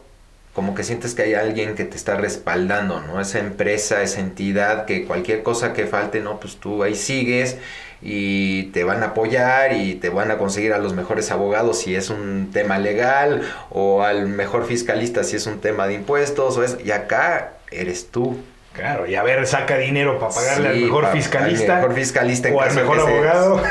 [0.53, 3.19] como que sientes que hay alguien que te está respaldando, ¿no?
[3.19, 6.39] Esa empresa, esa entidad, que cualquier cosa que falte, ¿no?
[6.39, 7.57] Pues tú ahí sigues
[8.03, 11.95] y te van a apoyar y te van a conseguir a los mejores abogados si
[11.95, 16.63] es un tema legal o al mejor fiscalista si es un tema de impuestos o
[16.63, 18.37] es, y acá eres tú
[18.73, 21.75] Claro, y a ver, saca dinero para pagarle al mejor fiscalista.
[21.75, 23.61] Al mejor fiscalista o al mejor abogado.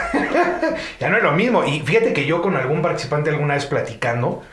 [1.00, 1.64] ya no es lo mismo.
[1.64, 4.44] Y fíjate que yo con algún participante alguna vez platicando,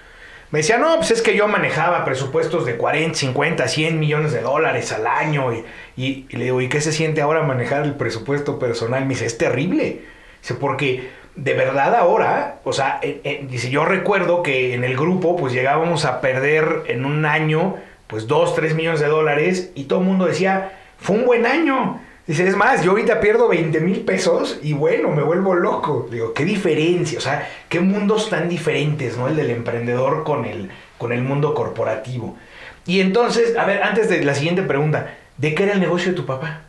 [0.51, 4.41] me decía, no, pues es que yo manejaba presupuestos de 40, 50, 100 millones de
[4.41, 5.53] dólares al año.
[5.95, 9.03] Y, le digo, ¿y qué se siente ahora manejar el presupuesto personal?
[9.03, 10.01] Me dice, es terrible.
[10.41, 12.99] Dice, porque de verdad ahora, o sea,
[13.47, 17.75] dice, yo recuerdo que en el grupo pues llegábamos a perder en un año
[18.07, 22.01] pues 2, 3 millones de dólares y todo el mundo decía, fue un buen año.
[22.29, 26.07] Dice, es más, yo ahorita pierdo 20 mil pesos y bueno, me vuelvo loco.
[26.11, 29.27] Digo, qué diferencia, o sea, qué mundos tan diferentes, ¿no?
[29.27, 30.69] El del emprendedor con el,
[30.99, 32.37] con el mundo corporativo.
[32.85, 36.17] Y entonces, a ver, antes de la siguiente pregunta, ¿de qué era el negocio de
[36.17, 36.61] tu papá?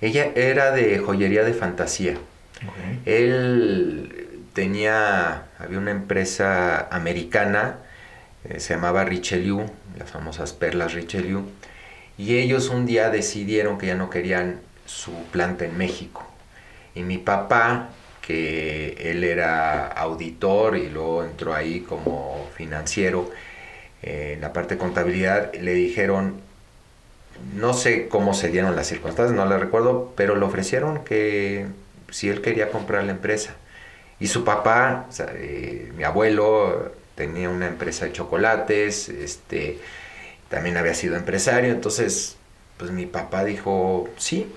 [0.00, 2.16] Ella era de joyería de fantasía.
[3.06, 7.76] Él tenía, había una empresa americana,
[8.42, 9.64] eh, se llamaba Richelieu,
[9.96, 11.44] las famosas perlas Richelieu,
[12.18, 16.26] y ellos un día decidieron que ya no querían su planta en México.
[16.94, 23.30] Y mi papá, que él era auditor y luego entró ahí como financiero
[24.02, 26.40] eh, en la parte de contabilidad, le dijeron,
[27.54, 31.66] no sé cómo se dieron las circunstancias, no le recuerdo, pero le ofrecieron que
[32.10, 33.54] si él quería comprar la empresa.
[34.20, 39.78] Y su papá, eh, mi abuelo, tenía una empresa de chocolates, este,
[40.48, 42.36] también había sido empresario, entonces
[42.82, 44.52] pues mi papá dijo sí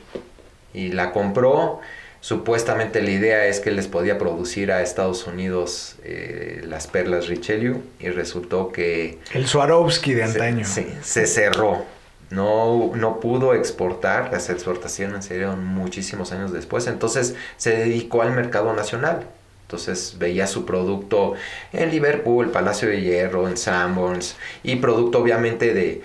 [0.74, 1.80] y la compró.
[2.22, 7.84] Supuestamente la idea es que les podía producir a Estados Unidos eh, las perlas Richelieu
[8.00, 9.20] y resultó que...
[9.32, 10.66] El Swarovski de antaño.
[10.66, 11.86] sí, se cerró.
[12.32, 18.32] No, no pudo exportar, las exportaciones se dieron muchísimos años después, entonces se dedicó al
[18.32, 19.28] mercado nacional.
[19.68, 21.36] Entonces veía su producto
[21.74, 26.02] en Liverpool, Palacio de Hierro, en Sanborns y producto obviamente de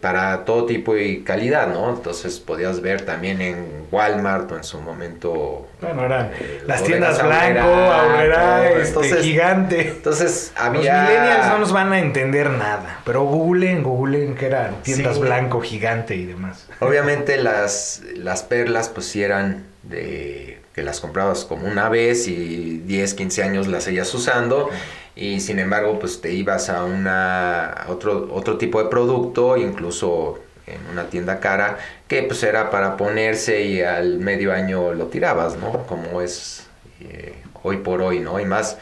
[0.00, 1.90] para todo tipo y calidad, ¿no?
[1.90, 5.68] Entonces podías ver también en Walmart o en su momento.
[5.82, 9.88] Bueno, eran eh, las tiendas Blanco, Aurrera, este, Gigante.
[9.88, 11.02] Entonces había.
[11.02, 15.60] Los millennials no nos van a entender nada, pero googleen, googleen que eran tiendas Blanco,
[15.60, 16.66] Gigante y demás.
[16.80, 22.78] Obviamente las, las perlas, pues sí eran de que las comprabas como una vez y
[22.86, 24.70] 10, 15 años las seguías usando
[25.18, 30.78] y sin embargo pues te ibas a una otro otro tipo de producto incluso en
[30.92, 35.86] una tienda cara que pues era para ponerse y al medio año lo tirabas no
[35.86, 36.66] como es
[37.00, 38.78] eh, hoy por hoy no y más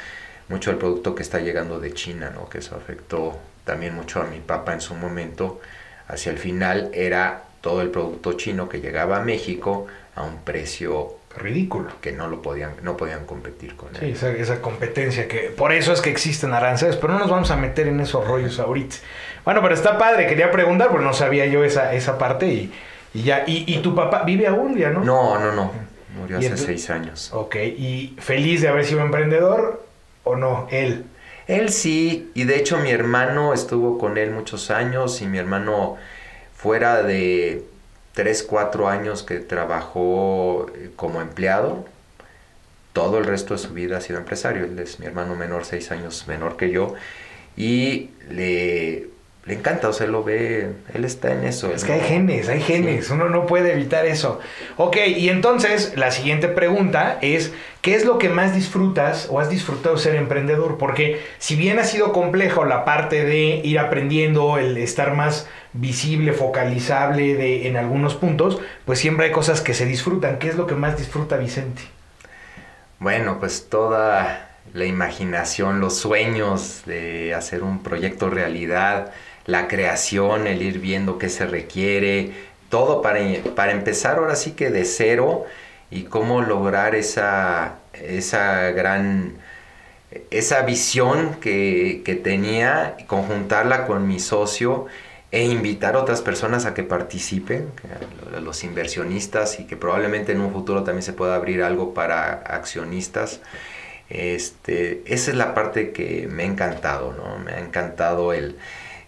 [0.49, 4.24] mucho el producto que está llegando de China no que eso afectó también mucho a
[4.24, 5.61] mi papá en su momento.
[6.09, 11.15] Hacia el final era todo el producto chino que llegaba a México a un precio
[11.37, 11.91] ridículo.
[12.01, 14.16] Que no lo podían, no podían competir con él.
[14.16, 17.57] Sí, esa, competencia que por eso es que existen aranceles, pero no nos vamos a
[17.57, 18.97] meter en esos rollos ahorita.
[19.45, 22.72] Bueno, pero está padre, quería preguntar, porque no sabía yo esa, esa parte y,
[23.14, 23.45] ya.
[23.47, 25.05] Y, tu papá vive aún ya, no?
[25.05, 25.72] No, no, no.
[26.18, 27.30] Murió hace seis años.
[27.32, 29.84] Ok, ¿y feliz de haber sido emprendedor
[30.24, 30.66] o no?
[30.70, 31.05] Él.
[31.47, 35.97] Él sí, y de hecho mi hermano estuvo con él muchos años y mi hermano
[36.57, 37.62] fuera de
[38.16, 41.84] 3, 4 años que trabajó eh, como empleado,
[42.94, 44.64] todo el resto de su vida ha sido empresario.
[44.64, 46.94] Él es mi hermano menor, 6 años menor que yo,
[47.58, 49.08] y le,
[49.44, 51.70] le encanta, o sea, lo ve, él está en eso.
[51.70, 54.40] Es que hay genes, hay genes, uno no puede evitar eso.
[54.78, 57.52] Ok, y entonces la siguiente pregunta es,
[57.87, 60.76] ¿qué es lo que más disfrutas o has disfrutado ser emprendedor?
[60.76, 66.32] Porque si bien ha sido complejo la parte de ir aprendiendo, el estar más visible,
[66.32, 70.41] focalizable de, en algunos puntos, pues siempre hay cosas que se disfrutan.
[70.41, 71.80] ¿Qué es lo que más disfruta Vicente?
[72.99, 79.12] Bueno, pues toda la imaginación, los sueños de hacer un proyecto realidad,
[79.45, 82.32] la creación, el ir viendo qué se requiere,
[82.68, 83.20] todo para,
[83.55, 85.47] para empezar ahora sí que de cero
[85.91, 89.37] y cómo lograr esa, esa gran
[90.30, 94.87] esa visión que, que tenía, conjuntarla con mi socio
[95.30, 97.68] e invitar a otras personas a que participen,
[98.34, 102.32] a los inversionistas y que probablemente en un futuro también se pueda abrir algo para
[102.32, 103.41] accionistas.
[104.09, 107.39] Este, esa es la parte que me ha encantado, ¿no?
[107.45, 108.57] Me ha encantado el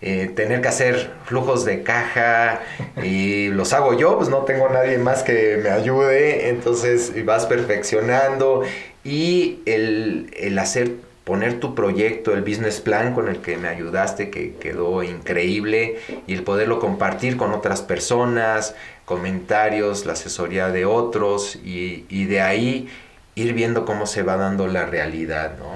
[0.01, 2.61] eh, tener que hacer flujos de caja
[3.03, 8.63] y los hago yo, pues no tengo nadie más que me ayude, entonces vas perfeccionando
[9.05, 10.93] y el, el hacer
[11.29, 16.33] poner tu proyecto, el business plan con el que me ayudaste, que quedó increíble, y
[16.33, 18.75] el poderlo compartir con otras personas,
[19.05, 22.89] comentarios, la asesoría de otros, y, de ahí
[23.35, 25.69] ir viendo cómo se va dando la realidad, ¿no?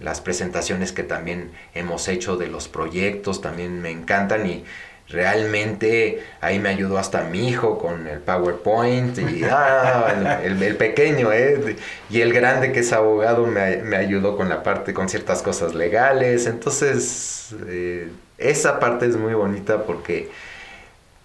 [0.00, 4.64] Las presentaciones que también hemos hecho de los proyectos también me encantan y
[5.08, 11.76] realmente ahí me ayudó hasta mi hijo con el PowerPoint y ah, el, pequeño ¿eh?
[12.10, 16.46] y el grande que es abogado me, ayudó con la parte con ciertas cosas legales
[16.46, 20.28] entonces eh, esa parte es muy bonita porque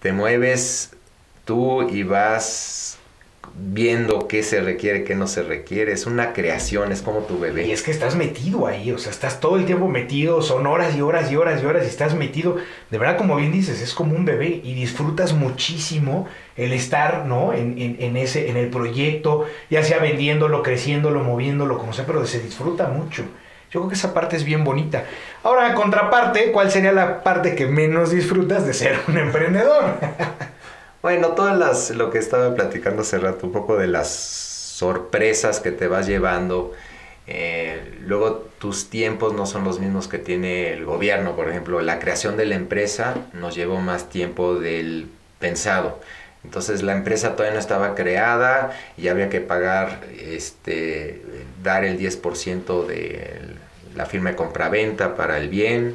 [0.00, 0.92] te mueves
[1.44, 2.98] tú y vas
[3.54, 5.92] viendo qué se requiere, qué no se requiere.
[5.92, 7.66] Es una creación, es como tu bebé.
[7.66, 10.96] Y es que estás metido ahí, o sea, estás todo el tiempo metido, son horas
[10.96, 12.56] y horas y horas y horas y estás metido.
[12.90, 17.52] De verdad, como bien dices, es como un bebé y disfrutas muchísimo el estar, ¿no?
[17.52, 22.40] En, en, ese, en el proyecto, ya sea vendiéndolo, creciéndolo, moviéndolo, como sea, pero se
[22.40, 23.24] disfruta mucho.
[23.70, 25.04] Yo creo que esa parte es bien bonita.
[25.42, 29.94] Ahora, contraparte, ¿cuál sería la parte que menos disfrutas de ser un emprendedor?
[31.02, 35.72] Bueno, todas las, lo que estaba platicando hace rato, un poco de las sorpresas que
[35.72, 36.72] te vas llevando.
[37.26, 41.98] Eh, luego tus tiempos no son los mismos que tiene el gobierno, por ejemplo, la
[41.98, 45.08] creación de la empresa nos llevó más tiempo del
[45.40, 45.98] pensado.
[46.44, 51.20] Entonces la empresa todavía no estaba creada y había que pagar, este,
[51.64, 53.40] dar el 10% de
[53.96, 55.94] la firma de compraventa para el bien,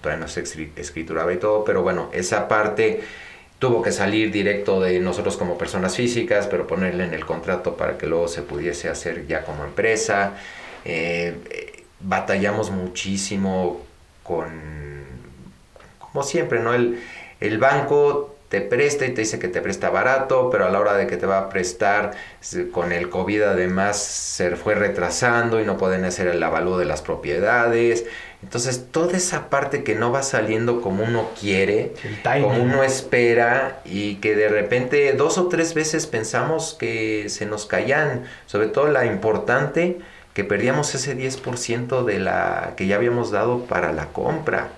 [0.00, 0.42] todavía no se
[0.76, 3.02] escrituraba y todo, pero bueno, esa parte
[3.64, 7.96] tuvo que salir directo de nosotros como personas físicas, pero ponerle en el contrato para
[7.96, 10.34] que luego se pudiese hacer ya como empresa.
[10.84, 13.80] Eh, batallamos muchísimo
[14.22, 14.50] con,
[15.98, 16.74] como siempre, ¿no?
[16.74, 17.00] El,
[17.40, 20.92] el banco te presta y te dice que te presta barato, pero a la hora
[20.92, 22.10] de que te va a prestar,
[22.70, 27.00] con el COVID además se fue retrasando y no pueden hacer el avalúo de las
[27.00, 28.04] propiedades.
[28.44, 34.16] Entonces, toda esa parte que no va saliendo como uno quiere, como uno espera, y
[34.16, 39.06] que de repente dos o tres veces pensamos que se nos caían, sobre todo la
[39.06, 39.98] importante,
[40.34, 44.72] que perdíamos ese 10% de la que ya habíamos dado para la compra.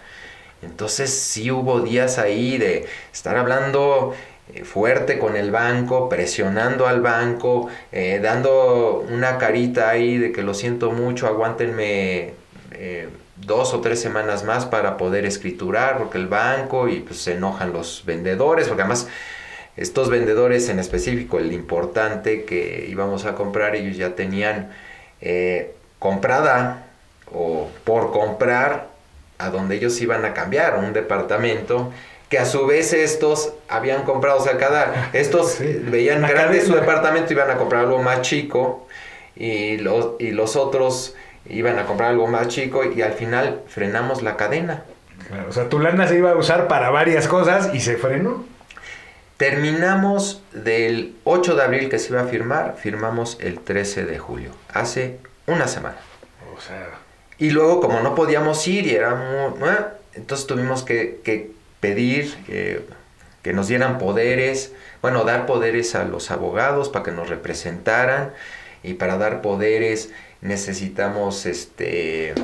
[0.63, 4.15] Entonces sí hubo días ahí de estar hablando
[4.55, 10.43] eh, fuerte con el banco, presionando al banco, eh, dando una carita ahí de que
[10.43, 12.33] lo siento mucho, aguántenme
[12.71, 13.09] eh,
[13.39, 17.73] dos o tres semanas más para poder escriturar, porque el banco y pues se enojan
[17.73, 19.09] los vendedores, porque además
[19.77, 24.71] estos vendedores en específico, el importante que íbamos a comprar, ellos ya tenían
[25.99, 26.87] comprada
[27.33, 28.89] o por comprar
[29.39, 31.93] a donde ellos iban a cambiar, un departamento
[32.29, 37.33] que a su vez estos habían comprado, o sea, cada, estos veían grande su departamento,
[37.33, 38.87] iban a comprar algo más chico
[39.37, 41.15] y los, y los otros
[41.49, 44.85] iban a comprar algo más chico y al final frenamos la cadena.
[45.49, 48.45] o sea, tu lana se iba a usar para varias cosas y se frenó.
[49.37, 54.51] Terminamos del 8 de abril que se iba a firmar, firmamos el 13 de julio,
[54.73, 55.99] hace una semana.
[56.57, 56.89] O sea...
[57.39, 59.69] Y luego como no podíamos ir y era muy...
[60.15, 62.35] entonces tuvimos que, pedir
[63.43, 64.73] que nos dieran poderes,
[65.03, 68.33] bueno, dar poderes a los abogados para que nos representaran
[68.83, 72.35] y para dar poderes necesitamos este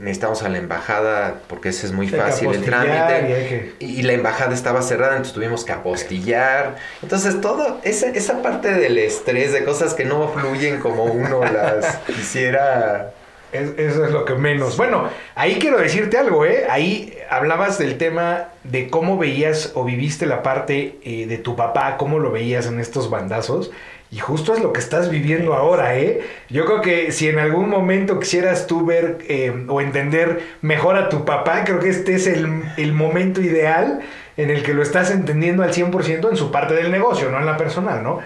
[0.00, 4.82] necesitamos a la embajada porque ese es muy fácil el trámite y, la embajada estaba
[4.82, 10.04] cerrada entonces tuvimos que apostillar entonces todo esa, esa parte del estrés de cosas que
[10.04, 13.12] no fluyen como uno las quisiera
[13.54, 14.76] eso es lo que menos.
[14.76, 16.66] Bueno, ahí quiero decirte algo, ¿eh?
[16.68, 21.96] Ahí hablabas del tema de cómo veías o viviste la parte eh, de tu papá,
[21.96, 23.70] cómo lo veías en estos bandazos.
[24.14, 26.20] Y justo es lo que estás viviendo ahora, ¿eh?
[26.48, 31.08] Yo creo que si en algún momento quisieras tú ver eh, o entender mejor a
[31.08, 34.02] tu papá, creo que este es el, el, momento ideal
[34.36, 37.46] en el que lo estás entendiendo al 100% en su parte del negocio, no en
[37.46, 38.20] la personal, ¿no?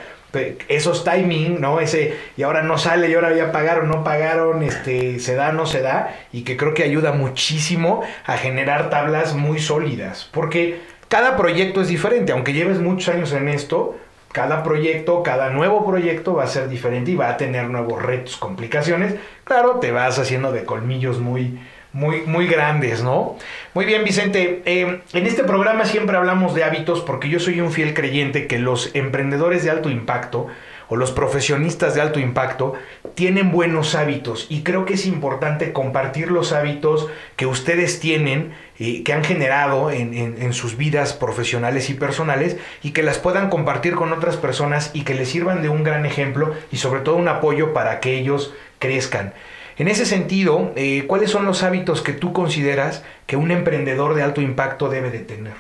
[0.69, 1.81] Esos timing, ¿no?
[1.81, 5.65] Ese, y ahora no sale, y ahora ya pagaron, no pagaron, este, se da, no
[5.65, 11.39] se da, y que creo que ayuda muchísimo a generar tablas muy sólidas, porque cada
[11.39, 13.97] proyecto es diferente, aunque lleves muchos años en esto,
[14.33, 18.37] cada proyecto, cada nuevo proyecto va a ser diferente y va a tener nuevos retos,
[18.37, 19.15] complicaciones.
[19.45, 21.59] Claro, te vas haciendo de colmillos muy,
[21.93, 23.37] muy, muy grandes, ¿no?
[23.75, 24.63] Muy bien, Vicente.
[24.67, 28.59] Eh, en este programa siempre hablamos de hábitos porque yo soy un fiel creyente que
[28.59, 30.49] los emprendedores de alto impacto
[30.89, 32.75] o los profesionistas de alto impacto
[33.19, 39.03] tienen buenos hábitos y creo que es importante compartir los hábitos que ustedes tienen y
[39.03, 44.13] que han generado en, sus vidas profesionales y personales y que las puedan compartir con
[44.13, 47.73] otras personas y que les sirvan de un gran ejemplo y sobre todo un apoyo
[47.73, 49.35] para que ellos crezcan.
[49.79, 54.23] En ese sentido, eh, ¿cuáles son los hábitos que tú consideras que un emprendedor de
[54.23, 55.55] alto impacto debe de tener?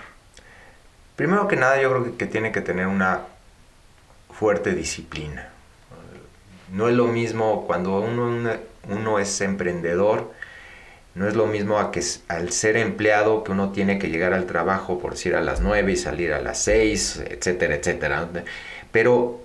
[1.16, 3.22] Primero que nada, yo creo que tiene que tener una
[4.30, 5.57] fuerte disciplina.
[6.72, 8.50] No es lo mismo cuando uno,
[8.88, 10.30] uno es emprendedor,
[11.14, 14.46] no es lo mismo a que al ser empleado que uno tiene que llegar al
[14.46, 18.28] trabajo, por decir, a las 9 y salir a las 6, etcétera, etcétera.
[18.92, 19.40] Pero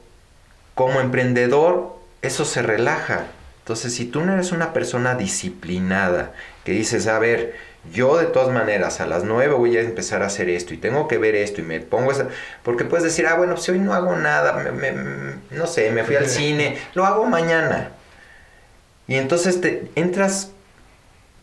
[0.75, 3.27] como emprendedor, eso se relaja.
[3.59, 7.55] Entonces, si tú no eres una persona disciplinada, que dices, a ver,
[7.91, 11.07] yo de todas maneras a las 9 voy a empezar a hacer esto y tengo
[11.07, 12.29] que ver esto y me pongo esa...
[12.63, 14.63] Porque puedes decir, ah, bueno, si hoy no hago nada,
[15.51, 17.91] no sé, me fui al cine, lo hago mañana.
[19.07, 20.51] Y entonces te entras,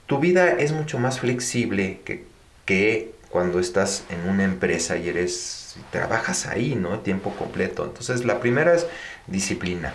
[0.07, 2.25] tu vida es mucho más flexible que,
[2.65, 7.01] que cuando estás en una empresa y eres, trabajas ahí, ¿no?
[7.01, 7.85] Tiempo completo.
[7.85, 8.87] Entonces la primera es
[9.27, 9.95] disciplina.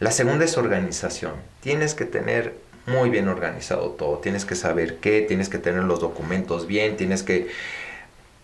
[0.00, 1.34] La segunda es organización.
[1.60, 2.54] Tienes que tener
[2.88, 4.18] muy bien organizado todo.
[4.18, 7.48] Tienes que saber qué, tienes que tener los documentos bien, tienes que...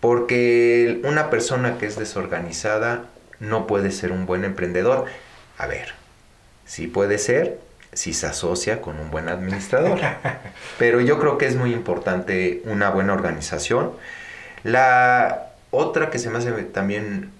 [0.00, 3.06] Porque una persona que es desorganizada
[3.40, 5.06] no puede ser un buen emprendedor.
[5.56, 5.94] A ver,
[6.66, 7.58] sí puede ser
[7.94, 9.98] si se asocia con un buen administrador.
[10.78, 13.92] Pero yo creo que es muy importante una buena organización.
[14.62, 17.30] La otra que se me hace también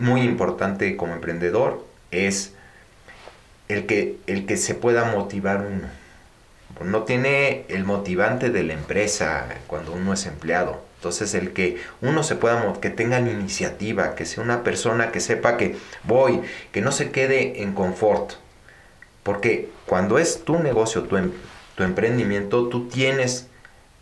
[0.00, 2.52] muy importante como emprendedor es
[3.68, 5.88] el que, el que se pueda motivar uno
[6.84, 10.80] no tiene el motivante de la empresa cuando uno es empleado.
[10.96, 15.20] Entonces el que uno se pueda, que tenga la iniciativa, que sea una persona que
[15.20, 16.40] sepa que voy,
[16.72, 18.32] que no se quede en confort.
[19.22, 21.30] Porque cuando es tu negocio, tu, em,
[21.76, 23.46] tu emprendimiento, tú tienes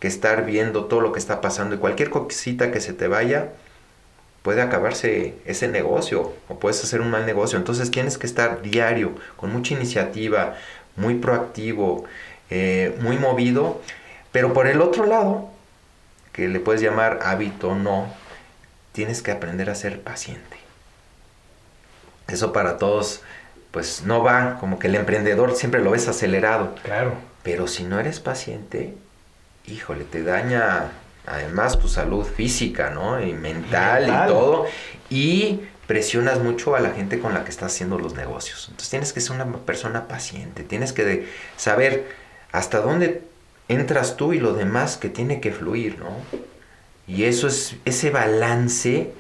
[0.01, 3.51] que estar viendo todo lo que está pasando y cualquier cosita que se te vaya,
[4.43, 7.59] puede acabarse ese negocio o puedes hacer un mal negocio.
[7.59, 10.55] Entonces tienes que estar diario, con mucha iniciativa,
[10.97, 12.05] muy proactivo,
[12.51, 13.81] eh, muy movido,
[14.33, 15.51] pero por el otro lado,
[16.33, 18.13] que le puedes llamar hábito o no,
[18.93, 20.57] tienes que aprender a ser paciente.
[22.29, 23.23] Eso para todos,
[23.71, 26.75] pues no va, como que el emprendedor siempre lo ves acelerado.
[26.83, 27.15] Claro.
[27.43, 28.95] Pero si no eres paciente,
[29.67, 30.91] híjole, te daña
[31.27, 33.21] además tu salud física, ¿no?
[33.21, 34.67] Y mental y, y todo.
[35.11, 38.67] Y presionas mucho a la gente con la que estás haciendo los negocios.
[38.69, 43.23] Entonces tienes que ser una persona paciente, tienes que saber hasta dónde
[43.69, 46.11] entras tú y lo demás que tiene que fluir, ¿no?
[47.07, 49.13] Y eso es ese balance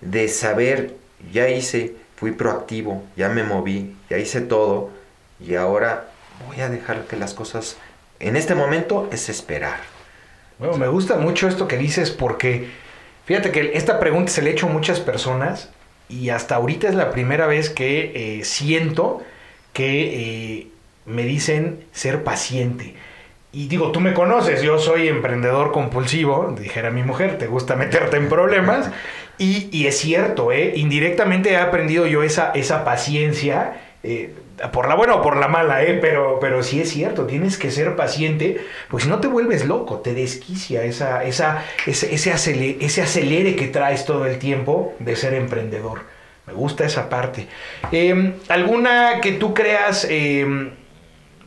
[0.00, 0.94] de saber,
[1.32, 4.90] ya hice, fui proactivo, ya me moví, ya hice todo
[5.40, 6.08] y ahora
[6.46, 7.76] voy a dejar que las cosas,
[8.20, 9.80] en este momento es esperar.
[10.58, 12.68] Bueno, me gusta mucho esto que dices porque
[13.26, 15.70] fíjate que esta pregunta se le ha hecho a muchas personas
[16.08, 19.22] y hasta ahorita es la primera vez que eh, siento
[19.72, 20.66] que eh,
[21.06, 22.94] me dicen ser paciente.
[23.52, 28.18] y digo, tú me conoces, yo soy emprendedor compulsivo, dijera mi mujer, te gusta meterte
[28.18, 28.90] en problemas.
[29.38, 30.72] Y, y es cierto, ¿eh?
[30.76, 33.80] indirectamente he aprendido yo esa, esa paciencia.
[34.02, 34.34] Eh,
[34.72, 35.98] por la buena o por la mala, ¿eh?
[36.00, 40.14] pero, pero sí es cierto, tienes que ser paciente, pues no te vuelves loco, te
[40.14, 45.34] desquicia esa, esa, ese, ese, acelere, ese acelere que traes todo el tiempo de ser
[45.34, 46.00] emprendedor.
[46.46, 47.48] Me gusta esa parte.
[47.92, 50.06] Eh, ¿Alguna que tú creas,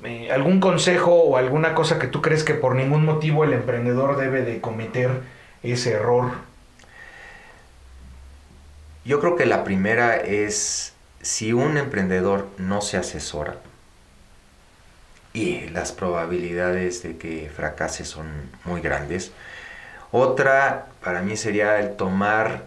[0.04, 4.18] eh, algún consejo o alguna cosa que tú crees que por ningún motivo el emprendedor
[4.18, 5.22] debe de cometer
[5.64, 6.32] ese error?
[9.06, 13.58] Yo creo que la primera es si un emprendedor no se asesora
[15.34, 18.28] y las probabilidades de que fracase son
[18.66, 19.32] muy grandes.
[20.12, 22.66] Otra para mí sería el tomar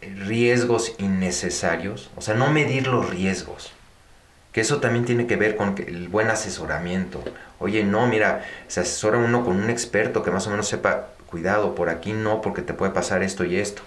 [0.00, 3.72] riesgos innecesarios, o sea, no medir los riesgos.
[4.54, 7.22] Que eso también tiene que ver con el buen asesoramiento.
[7.58, 11.74] Oye, no, mira, se asesora uno con un experto que más o menos sepa, cuidado,
[11.74, 13.82] por aquí no, porque te puede pasar esto y esto.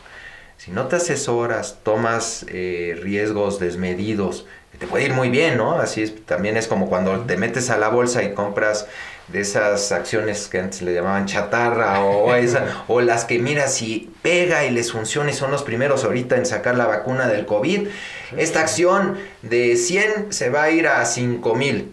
[0.57, 4.45] Si no te asesoras, tomas eh, riesgos desmedidos,
[4.78, 5.80] te puede ir muy bien, ¿no?
[5.80, 8.88] Así es, también es como cuando te metes a la bolsa y compras
[9.28, 14.10] de esas acciones que antes le llamaban chatarra o, esa, o las que mira si
[14.22, 17.88] pega y les funciona y son los primeros ahorita en sacar la vacuna del COVID,
[18.38, 21.92] esta acción de 100 se va a ir a 5 mil,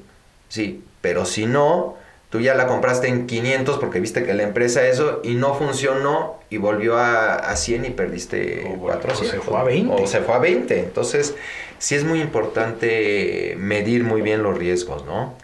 [0.49, 1.97] sí, pero si no,
[2.31, 6.39] tú ya la compraste en 500 porque viste que la empresa eso y no funcionó
[6.51, 9.29] y volvió a, a 100 y perdiste O, bueno, 400.
[9.29, 10.03] o se fue a 20.
[10.03, 10.79] O se fue a 20.
[10.81, 11.35] Entonces,
[11.79, 15.35] sí es muy importante medir muy bien los riesgos, ¿no?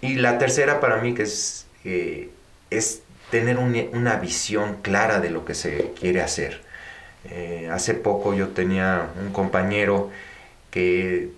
[0.00, 2.30] Y la tercera para mí que es, eh,
[2.70, 6.62] es tener un- una visión clara de lo que se quiere hacer.
[7.24, 10.10] Eh, hace poco yo tenía un compañero
[10.70, 11.30] que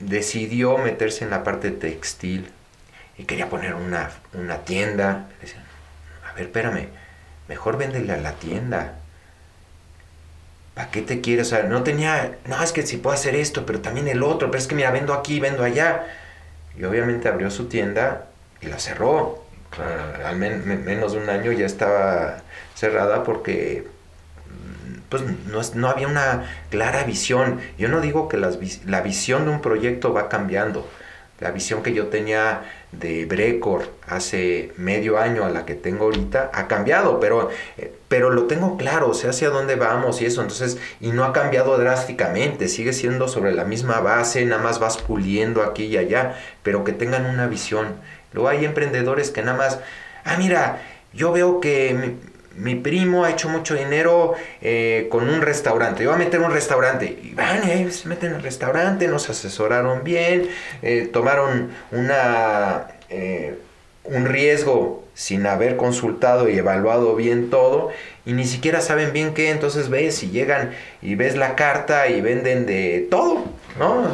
[0.00, 2.50] decidió meterse en la parte textil
[3.18, 5.28] y quería poner una, una tienda.
[6.30, 6.88] A ver, espérame,
[7.48, 8.96] mejor véndele a la tienda.
[10.74, 11.48] ¿Para qué te quieres?
[11.48, 14.50] O sea, no tenía, no, es que si puedo hacer esto, pero también el otro,
[14.50, 16.06] pero es que mira, vendo aquí, vendo allá.
[16.78, 18.26] Y obviamente abrió su tienda
[18.60, 19.44] y la cerró.
[20.24, 22.42] Al men- men- menos de un año ya estaba
[22.74, 23.86] cerrada porque
[25.08, 27.60] pues no, es- no había una clara visión.
[27.78, 30.88] Yo no digo que las la visión de un proyecto va cambiando.
[31.44, 36.50] La visión que yo tenía de Brecor hace medio año a la que tengo ahorita
[36.54, 40.78] ha cambiado, pero, eh, pero lo tengo claro, sé hacia dónde vamos y eso, entonces,
[41.02, 45.62] y no ha cambiado drásticamente, sigue siendo sobre la misma base, nada más vas puliendo
[45.62, 47.88] aquí y allá, pero que tengan una visión.
[48.32, 49.80] Luego hay emprendedores que nada más,
[50.24, 50.80] ah, mira,
[51.12, 52.14] yo veo que
[52.56, 56.04] mi, primo ha hecho mucho dinero eh, con un restaurante.
[56.04, 57.18] Yo voy a meter un restaurante.
[57.22, 60.48] Y van, ahí se meten al restaurante, nos asesoraron bien,
[60.82, 63.58] eh, tomaron una, eh,
[64.04, 67.90] un riesgo sin haber consultado y evaluado bien todo
[68.26, 69.50] y ni siquiera saben bien qué.
[69.50, 73.44] Entonces ves y llegan y ves la carta y venden de todo,
[73.78, 74.08] ¿no?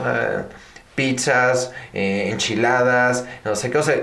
[0.94, 4.02] Pizzas, eh, enchiladas, no sé qué, o sea,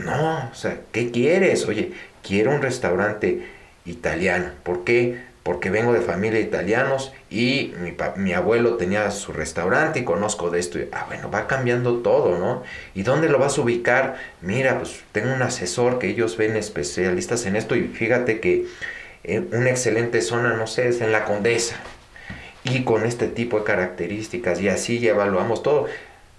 [0.00, 1.66] no, o sea, ¿qué quieres?
[1.66, 1.92] Oye,
[2.28, 3.48] quiero un restaurante
[3.86, 4.50] italiano.
[4.62, 5.26] ¿Por qué?
[5.42, 10.50] Porque vengo de familia de italianos y mi, mi abuelo tenía su restaurante y conozco
[10.50, 10.78] de esto.
[10.92, 12.62] Ah, bueno, va cambiando todo, ¿no?
[12.94, 14.16] ¿Y dónde lo vas a ubicar?
[14.42, 18.66] Mira, pues tengo un asesor que ellos ven especialistas en esto y fíjate que
[19.24, 21.76] eh, una excelente zona, no sé, es en la Condesa.
[22.64, 25.86] Y con este tipo de características y así evaluamos todo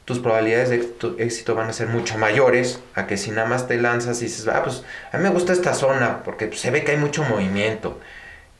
[0.10, 0.90] tus probabilidades de
[1.20, 4.48] éxito, van a ser mucho mayores a que si nada más te lanzas y dices,
[4.48, 7.24] ah, pues a mí me gusta esta zona porque pues, se ve que hay mucho
[7.24, 8.00] movimiento.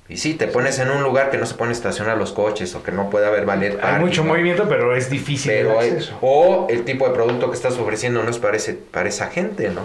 [0.08, 2.84] Y sí, te pones en un lugar que no se pueden estacionar los coches o
[2.84, 4.30] que no puede haber ballet Hay mucho ¿no?
[4.30, 8.22] movimiento, pero es difícil Pero el hay- o el tipo de producto que estás ofreciendo
[8.22, 9.82] no es para, ese- para esa gente, ¿no?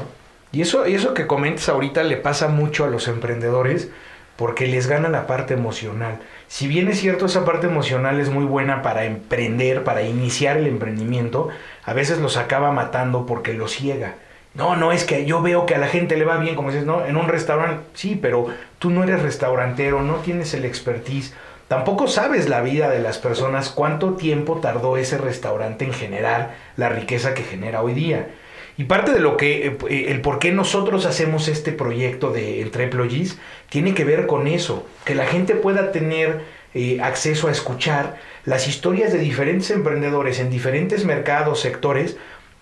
[0.52, 3.88] Y eso, y eso que comentas ahorita le pasa mucho a los emprendedores
[4.36, 6.18] porque les gana la parte emocional.
[6.54, 10.68] Si bien es cierto, esa parte emocional es muy buena para emprender, para iniciar el
[10.68, 11.48] emprendimiento,
[11.82, 14.14] a veces los acaba matando porque los ciega.
[14.54, 16.86] No, no, es que yo veo que a la gente le va bien, como dices,
[16.86, 18.46] no, en un restaurante, sí, pero
[18.78, 21.34] tú no eres restaurantero, no tienes el expertise,
[21.66, 26.88] tampoco sabes la vida de las personas, cuánto tiempo tardó ese restaurante en generar la
[26.88, 28.28] riqueza que genera hoy día.
[28.76, 32.60] Y parte de lo que, eh, eh, el por qué nosotros hacemos este proyecto de
[32.60, 36.40] Entre Employees, tiene que ver con eso, que la gente pueda tener
[36.74, 42.16] eh, acceso a escuchar las historias de diferentes emprendedores en diferentes mercados, sectores,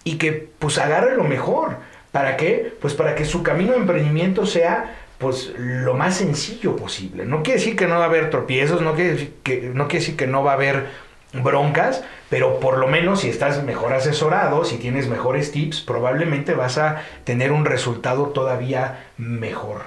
[0.05, 1.77] y que pues agarre lo mejor.
[2.11, 2.75] ¿Para qué?
[2.81, 7.25] Pues para que su camino de emprendimiento sea pues lo más sencillo posible.
[7.25, 10.01] No quiere decir que no va a haber tropiezos, no quiere decir que no, quiere
[10.01, 10.87] decir que no va a haber
[11.33, 16.79] broncas, pero por lo menos si estás mejor asesorado, si tienes mejores tips, probablemente vas
[16.79, 19.83] a tener un resultado todavía mejor.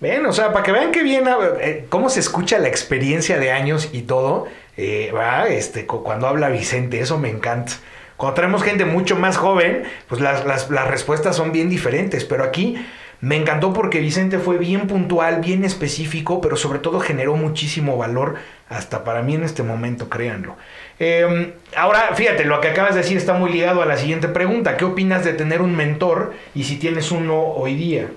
[0.00, 1.24] Ven, o sea, para que vean que bien,
[1.60, 6.50] eh, cómo se escucha la experiencia de años y todo, eh, va, este, cuando habla
[6.50, 7.72] Vicente, eso me encanta.
[8.18, 12.44] Cuando traemos gente mucho más joven, pues las, las, las respuestas son bien diferentes, pero
[12.44, 12.76] aquí
[13.20, 18.36] me encantó porque Vicente fue bien puntual, bien específico, pero sobre todo generó muchísimo valor
[18.68, 20.56] hasta para mí en este momento, créanlo.
[20.98, 24.76] Em, ahora, fíjate, lo que acabas de decir está muy ligado a la siguiente pregunta.
[24.76, 28.08] ¿Qué opinas de tener un mentor y si tienes uno hoy día?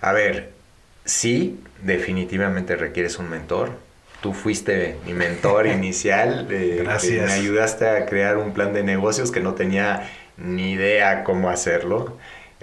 [0.00, 0.50] A ver,
[1.04, 3.70] sí, definitivamente requieres un mentor.
[4.22, 6.46] Tú fuiste mi mentor inicial.
[6.48, 7.26] Gracias.
[7.26, 10.08] Me ayudaste a crear un plan de negocios que no tenía
[10.38, 12.16] ni idea cómo hacerlo.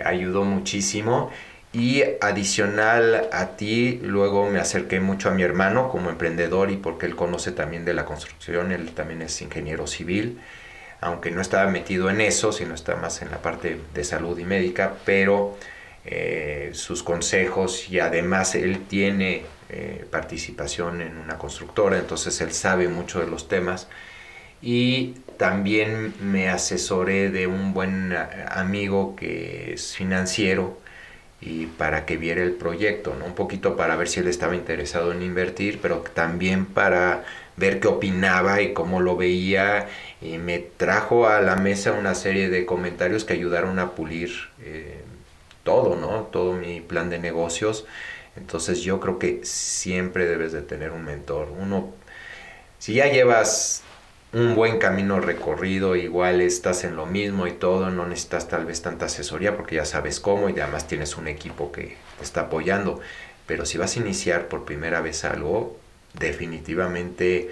[0.03, 1.31] Ayudó muchísimo.
[1.73, 7.07] Y adicional a ti, luego me acerqué mucho a mi hermano como emprendedor y porque
[7.07, 10.39] él conoce también de la construcción, él también es ingeniero civil,
[11.01, 14.45] aunque no estaba metido en eso, sino está más en la parte de salud y
[14.45, 15.57] médica, pero
[16.05, 22.87] eh, sus consejos y además él tiene eh, participación en una constructora, entonces él sabe
[22.87, 23.87] mucho de los temas.
[24.61, 28.15] Y también me asesoré de un buen
[28.49, 30.77] amigo que es financiero,
[31.45, 33.25] y para que viera el proyecto, ¿no?
[33.25, 37.25] Un poquito para ver si él estaba interesado en invertir, pero también para
[37.57, 39.89] ver qué opinaba y cómo lo veía.
[40.21, 44.31] Y me trajo a la mesa una serie de comentarios que ayudaron a pulir
[44.61, 45.01] eh,
[45.63, 46.23] todo, ¿no?
[46.31, 47.85] Todo mi plan de negocios.
[48.37, 51.49] Entonces yo creo que siempre debes de tener un mentor.
[51.59, 51.91] Uno,
[52.79, 53.83] si ya llevas
[54.33, 58.81] un buen camino recorrido, igual estás en lo mismo y todo, no necesitas tal vez
[58.81, 62.99] tanta asesoría porque ya sabes cómo y además tienes un equipo que te está apoyando.
[63.45, 65.77] Pero si vas a iniciar por primera vez algo,
[66.17, 67.51] definitivamente,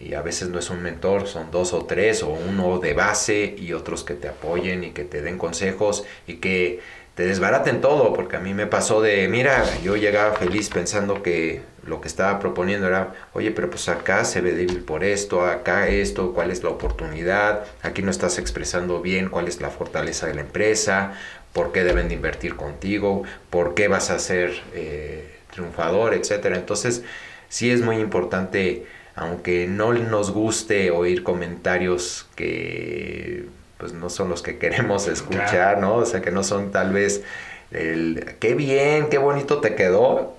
[0.00, 3.54] y a veces no es un mentor, son dos o tres o uno de base
[3.58, 6.80] y otros que te apoyen y que te den consejos y que
[7.14, 11.62] te desbaraten todo, porque a mí me pasó de, mira, yo llegaba feliz pensando que
[11.86, 15.86] lo que estaba proponiendo era, oye, pero pues acá se ve débil por esto, acá
[15.88, 20.34] esto, cuál es la oportunidad, aquí no estás expresando bien cuál es la fortaleza de
[20.34, 21.12] la empresa,
[21.52, 26.56] por qué deben de invertir contigo, por qué vas a ser eh, triunfador, etcétera.
[26.56, 27.04] Entonces,
[27.48, 33.46] sí es muy importante, aunque no nos guste oír comentarios que
[33.84, 35.96] pues no son los que queremos escuchar, ¿no?
[35.96, 37.22] O sea, que no son tal vez
[37.70, 40.34] el qué bien, qué bonito te quedó,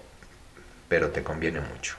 [0.89, 1.95] pero te conviene mucho.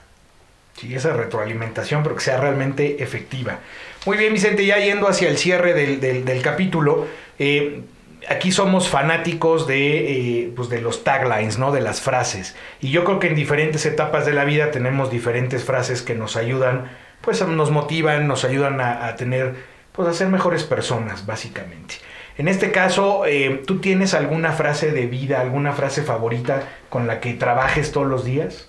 [0.73, 3.59] Sí, esa retroalimentación, pero que sea realmente efectiva.
[4.05, 7.07] Muy bien, Vicente, ya yendo hacia el cierre del, capítulo,
[7.39, 7.79] eh,
[8.27, 11.71] aquí somos fanáticos de, eh, pues de los taglines, ¿no?
[11.71, 12.57] De las frases.
[12.81, 16.35] Y yo creo que en diferentes etapas de la vida tenemos diferentes frases que nos
[16.35, 16.91] ayudan,
[17.21, 21.95] pues nos motivan, nos ayudan a, tener, pues a ser mejores personas, básicamente.
[22.37, 27.19] En este caso, eh, ¿tú tienes alguna frase de vida, alguna frase favorita con la
[27.19, 28.67] que trabajes todos los días?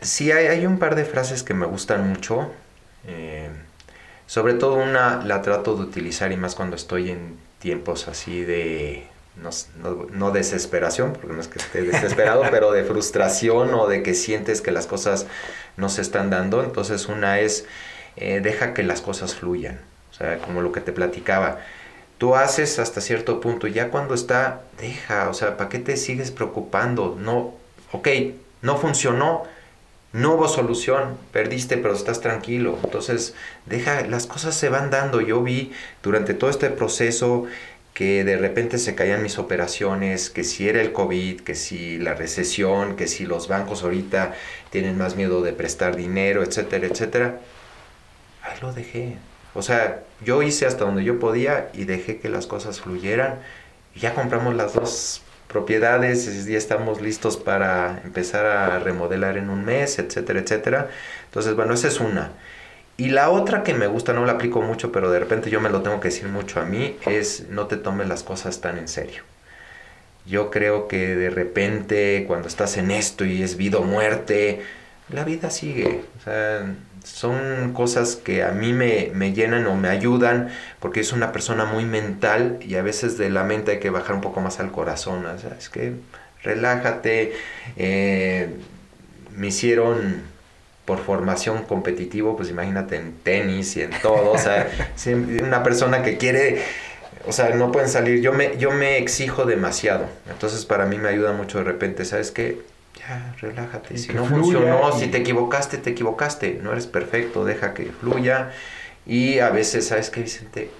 [0.00, 2.50] Sí, hay, un par de frases que me gustan mucho.
[3.06, 3.48] Eh,
[4.26, 9.06] sobre todo una la trato de utilizar y más cuando estoy en tiempos así de,
[9.36, 14.60] no, desesperación, porque no es que esté desesperado, pero de frustración o de que sientes
[14.60, 15.26] que las cosas
[15.76, 16.64] no se están dando.
[16.64, 17.66] Entonces una es,
[18.16, 19.93] eh, deja que las cosas fluyan.
[20.14, 21.58] O sea, como lo que te platicaba.
[22.18, 26.30] Tú haces hasta cierto punto, ya cuando está, deja, o sea, ¿para qué te sigues
[26.30, 27.18] preocupando?
[27.20, 27.54] No,
[27.90, 28.08] ok,
[28.62, 29.42] no funcionó,
[30.12, 32.78] no hubo solución, perdiste, pero estás tranquilo.
[32.84, 33.34] Entonces,
[33.66, 35.20] deja, las cosas se van dando.
[35.20, 35.72] Yo vi
[36.04, 37.46] durante todo este proceso
[37.94, 42.14] que de repente se caían mis operaciones, que si era el COVID, que si la
[42.14, 44.34] recesión, que si los bancos ahorita
[44.70, 47.40] tienen más miedo de prestar dinero, etcétera, etcétera.
[48.42, 49.16] Ahí lo dejé.
[49.54, 53.38] O sea, yo hice hasta donde yo podía y dejé que las cosas fluyeran.
[53.94, 59.98] Ya compramos las dos propiedades, ya estamos listos para empezar a remodelar en un mes,
[59.98, 60.88] etcétera, etcétera.
[61.26, 62.32] Entonces, bueno, esa es una.
[62.96, 65.70] Y la otra que me gusta, no la aplico mucho, pero de repente yo me
[65.70, 68.88] lo tengo que decir mucho a mí, es no te tomes las cosas tan en
[68.88, 69.22] serio.
[70.26, 74.62] Yo creo que de repente cuando estás en esto y es vida o muerte,
[75.10, 76.02] la vida sigue.
[76.18, 76.66] O sea,
[77.04, 80.48] son cosas que a mí me, llenan o me ayudan
[80.80, 84.16] porque es una persona muy mental y a veces de la mente hay que bajar
[84.16, 85.24] un poco más al corazón.
[85.58, 85.94] es que
[86.42, 87.34] relájate.
[87.76, 88.48] Eh,
[89.36, 90.22] me hicieron
[90.84, 94.32] por formación competitivo, pues imagínate en tenis y en todo.
[94.32, 94.70] O sea,
[95.42, 96.62] una persona que quiere,
[97.26, 98.20] o sea, no pueden salir.
[98.20, 100.06] Yo me, yo me exijo demasiado.
[100.30, 102.58] Entonces para mí me ayuda mucho de repente, ¿sabes qué?
[102.98, 103.98] Ya, relájate.
[103.98, 106.60] Si no funcionó, si te equivocaste, te equivocaste.
[106.62, 108.52] No eres perfecto, deja que fluya.
[109.06, 110.70] Y a veces, ¿sabes qué, Vicente?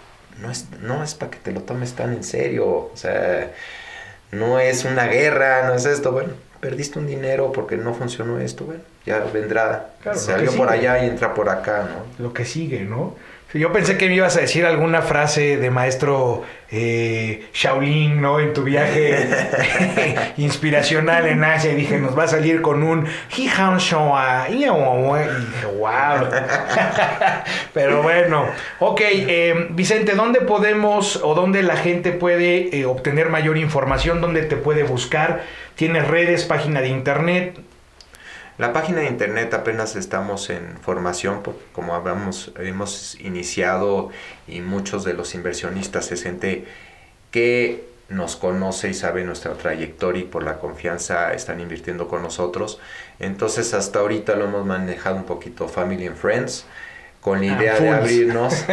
[0.40, 2.66] No es, no es para que te lo tomes tan en serio.
[2.66, 3.52] O sea,
[4.32, 6.12] no es una guerra, no es esto.
[6.12, 8.64] Bueno, perdiste un dinero porque no funcionó esto.
[8.64, 9.94] Bueno, ya vendrá.
[10.14, 12.24] Salió por allá y entra por acá, ¿no?
[12.24, 13.16] Lo que sigue, ¿no?
[13.54, 18.40] Yo pensé que me ibas a decir alguna frase de maestro eh, Shaolin, ¿no?
[18.40, 19.28] En tu viaje
[20.38, 23.06] inspiracional en Asia y dije, nos va a salir con un
[23.36, 23.42] Y
[25.46, 26.28] dije, wow.
[27.72, 28.44] Pero bueno,
[28.80, 34.20] ok, eh, Vicente, ¿dónde podemos o dónde la gente puede eh, obtener mayor información?
[34.20, 35.42] ¿Dónde te puede buscar?
[35.76, 37.60] ¿Tienes redes, página de internet?
[38.56, 44.10] La página de internet apenas estamos en formación, porque como habíamos, hemos iniciado
[44.46, 46.64] y muchos de los inversionistas es gente
[47.32, 52.78] que nos conoce y sabe nuestra trayectoria y por la confianza están invirtiendo con nosotros.
[53.18, 56.64] Entonces hasta ahorita lo hemos manejado un poquito Family and Friends
[57.20, 58.64] con la idea de abrirnos.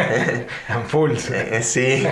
[0.68, 1.30] and fools.
[1.62, 2.06] sí.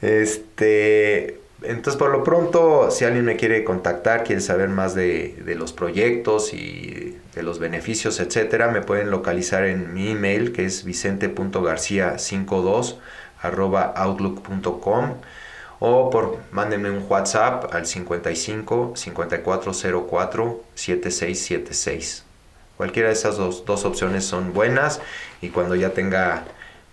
[0.00, 5.72] Este, entonces, por lo pronto, si alguien me quiere contactar, quiere saber más de, los
[5.72, 12.98] proyectos y de los beneficios, etcétera, me pueden localizar en mi email que es vicente.garcia52
[13.42, 15.14] outlook.com
[15.80, 22.24] o por mándenme un WhatsApp al 55 5404 7676.
[22.76, 25.00] Cualquiera de esas dos, dos opciones son buenas
[25.40, 26.44] y cuando ya tenga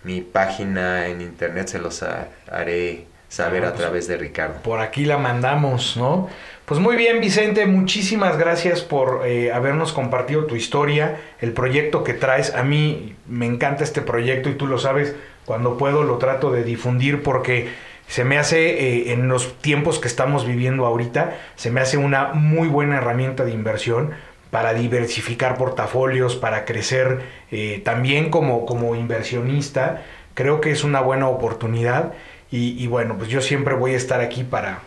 [0.02, 3.06] mi página en internet se los haré
[3.36, 4.62] saber a través de Ricardo.
[4.62, 6.28] Por aquí la mandamos, ¿no?
[6.64, 12.14] Pues muy bien, Vicente, muchísimas gracias por eh, habernos compartido tu historia, el proyecto que
[12.14, 12.54] traes.
[12.54, 15.14] A mí me encanta este proyecto y tú lo sabes,
[15.44, 17.68] cuando puedo lo trato de difundir porque
[18.08, 22.32] se me hace, eh, en los tiempos que estamos viviendo ahorita, se me hace una
[22.32, 24.12] muy buena herramienta de inversión
[24.50, 30.02] para diversificar portafolios, para crecer eh, también como, como inversionista.
[30.32, 32.12] Creo que es una buena oportunidad
[32.50, 34.80] y, bueno, pues yo siempre voy a estar aquí para,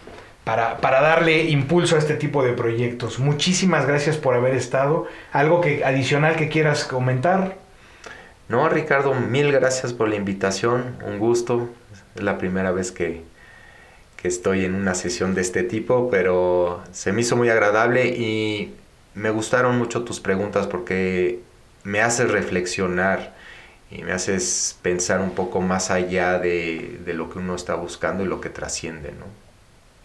[0.44, 3.20] para, para, darle impulso a este tipo de proyectos.
[3.20, 5.08] Muchísimas gracias por haber estado.
[5.34, 7.58] ¿Algo que, adicional que quieras comentar?
[8.48, 10.96] No, Ricardo, mil gracias por la invitación.
[11.06, 11.70] Un gusto.
[12.16, 13.24] Es la primera vez que,
[14.18, 18.74] que estoy en una sesión de este tipo, pero se me hizo muy agradable y
[19.16, 21.42] me gustaron mucho tus preguntas porque
[21.84, 23.34] me hace reflexionar
[23.92, 28.24] y me haces pensar un poco más allá de, de, lo que uno está buscando
[28.24, 29.26] y lo que trasciende, ¿no?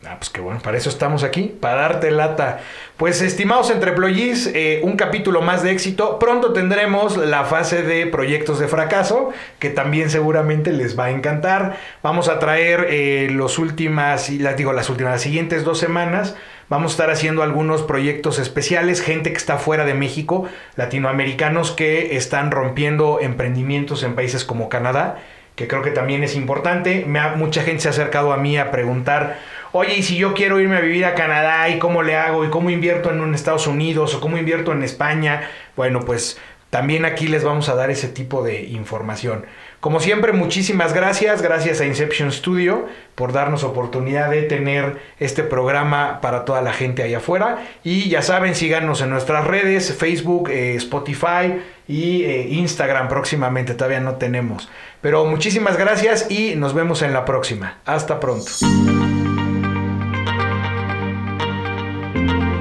[0.07, 2.61] Ah, pues qué bueno, para eso estamos aquí, para darte lata.
[2.99, 6.19] Pues estimados entreployees, eh, un capítulo más de éxito.
[6.19, 11.79] Pronto tendremos la fase de proyectos de fracaso, que también seguramente les va a encantar.
[12.03, 16.37] Vamos a traer eh, los últimas, digo, las últimas, las siguientes dos semanas
[16.69, 22.17] Vamos a estar haciendo algunos proyectos especiales, gente que está fuera de México, latinoamericanos que
[22.17, 25.19] están rompiendo emprendimientos en países como Canadá,
[25.57, 27.05] que creo que también es importante.
[27.07, 29.39] Me mucha gente se ha acercado a mí a preguntar,
[29.73, 32.47] oye, ¿y si yo quiero irme a vivir a Canadá y cómo le hago?
[32.47, 34.15] ¿Y cómo invierto en Estados Unidos?
[34.15, 35.51] ¿O cómo invierto en España?
[35.77, 36.39] Bueno, pues
[36.71, 39.45] también aquí les vamos a dar ese tipo de información.
[39.85, 41.43] Como siempre, muchísimas gracias.
[41.43, 47.03] Gracias a Inception Studio por darnos oportunidad de tener este programa para toda la gente
[47.03, 47.67] allá afuera.
[47.85, 53.75] Y ya saben, síganos en nuestras redes, Facebook, eh, Spotify y eh, Instagram próximamente.
[53.75, 54.71] Todavía no tenemos.
[55.03, 57.77] Pero muchísimas gracias y nos vemos en la próxima.
[57.85, 58.53] Hasta pronto.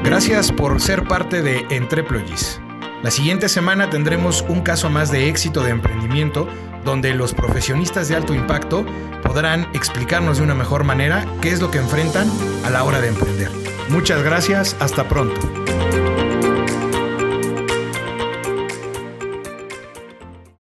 [0.04, 2.60] Gracias por ser parte de Entreployees.
[3.02, 6.50] La siguiente semana tendremos un caso más de éxito de emprendimiento
[6.84, 8.85] donde los profesionistas de alto impacto
[9.23, 12.30] podrán explicarnos de una mejor manera qué es lo que enfrentan
[12.65, 13.49] a la hora de emprender.
[13.89, 15.39] Muchas gracias, hasta pronto.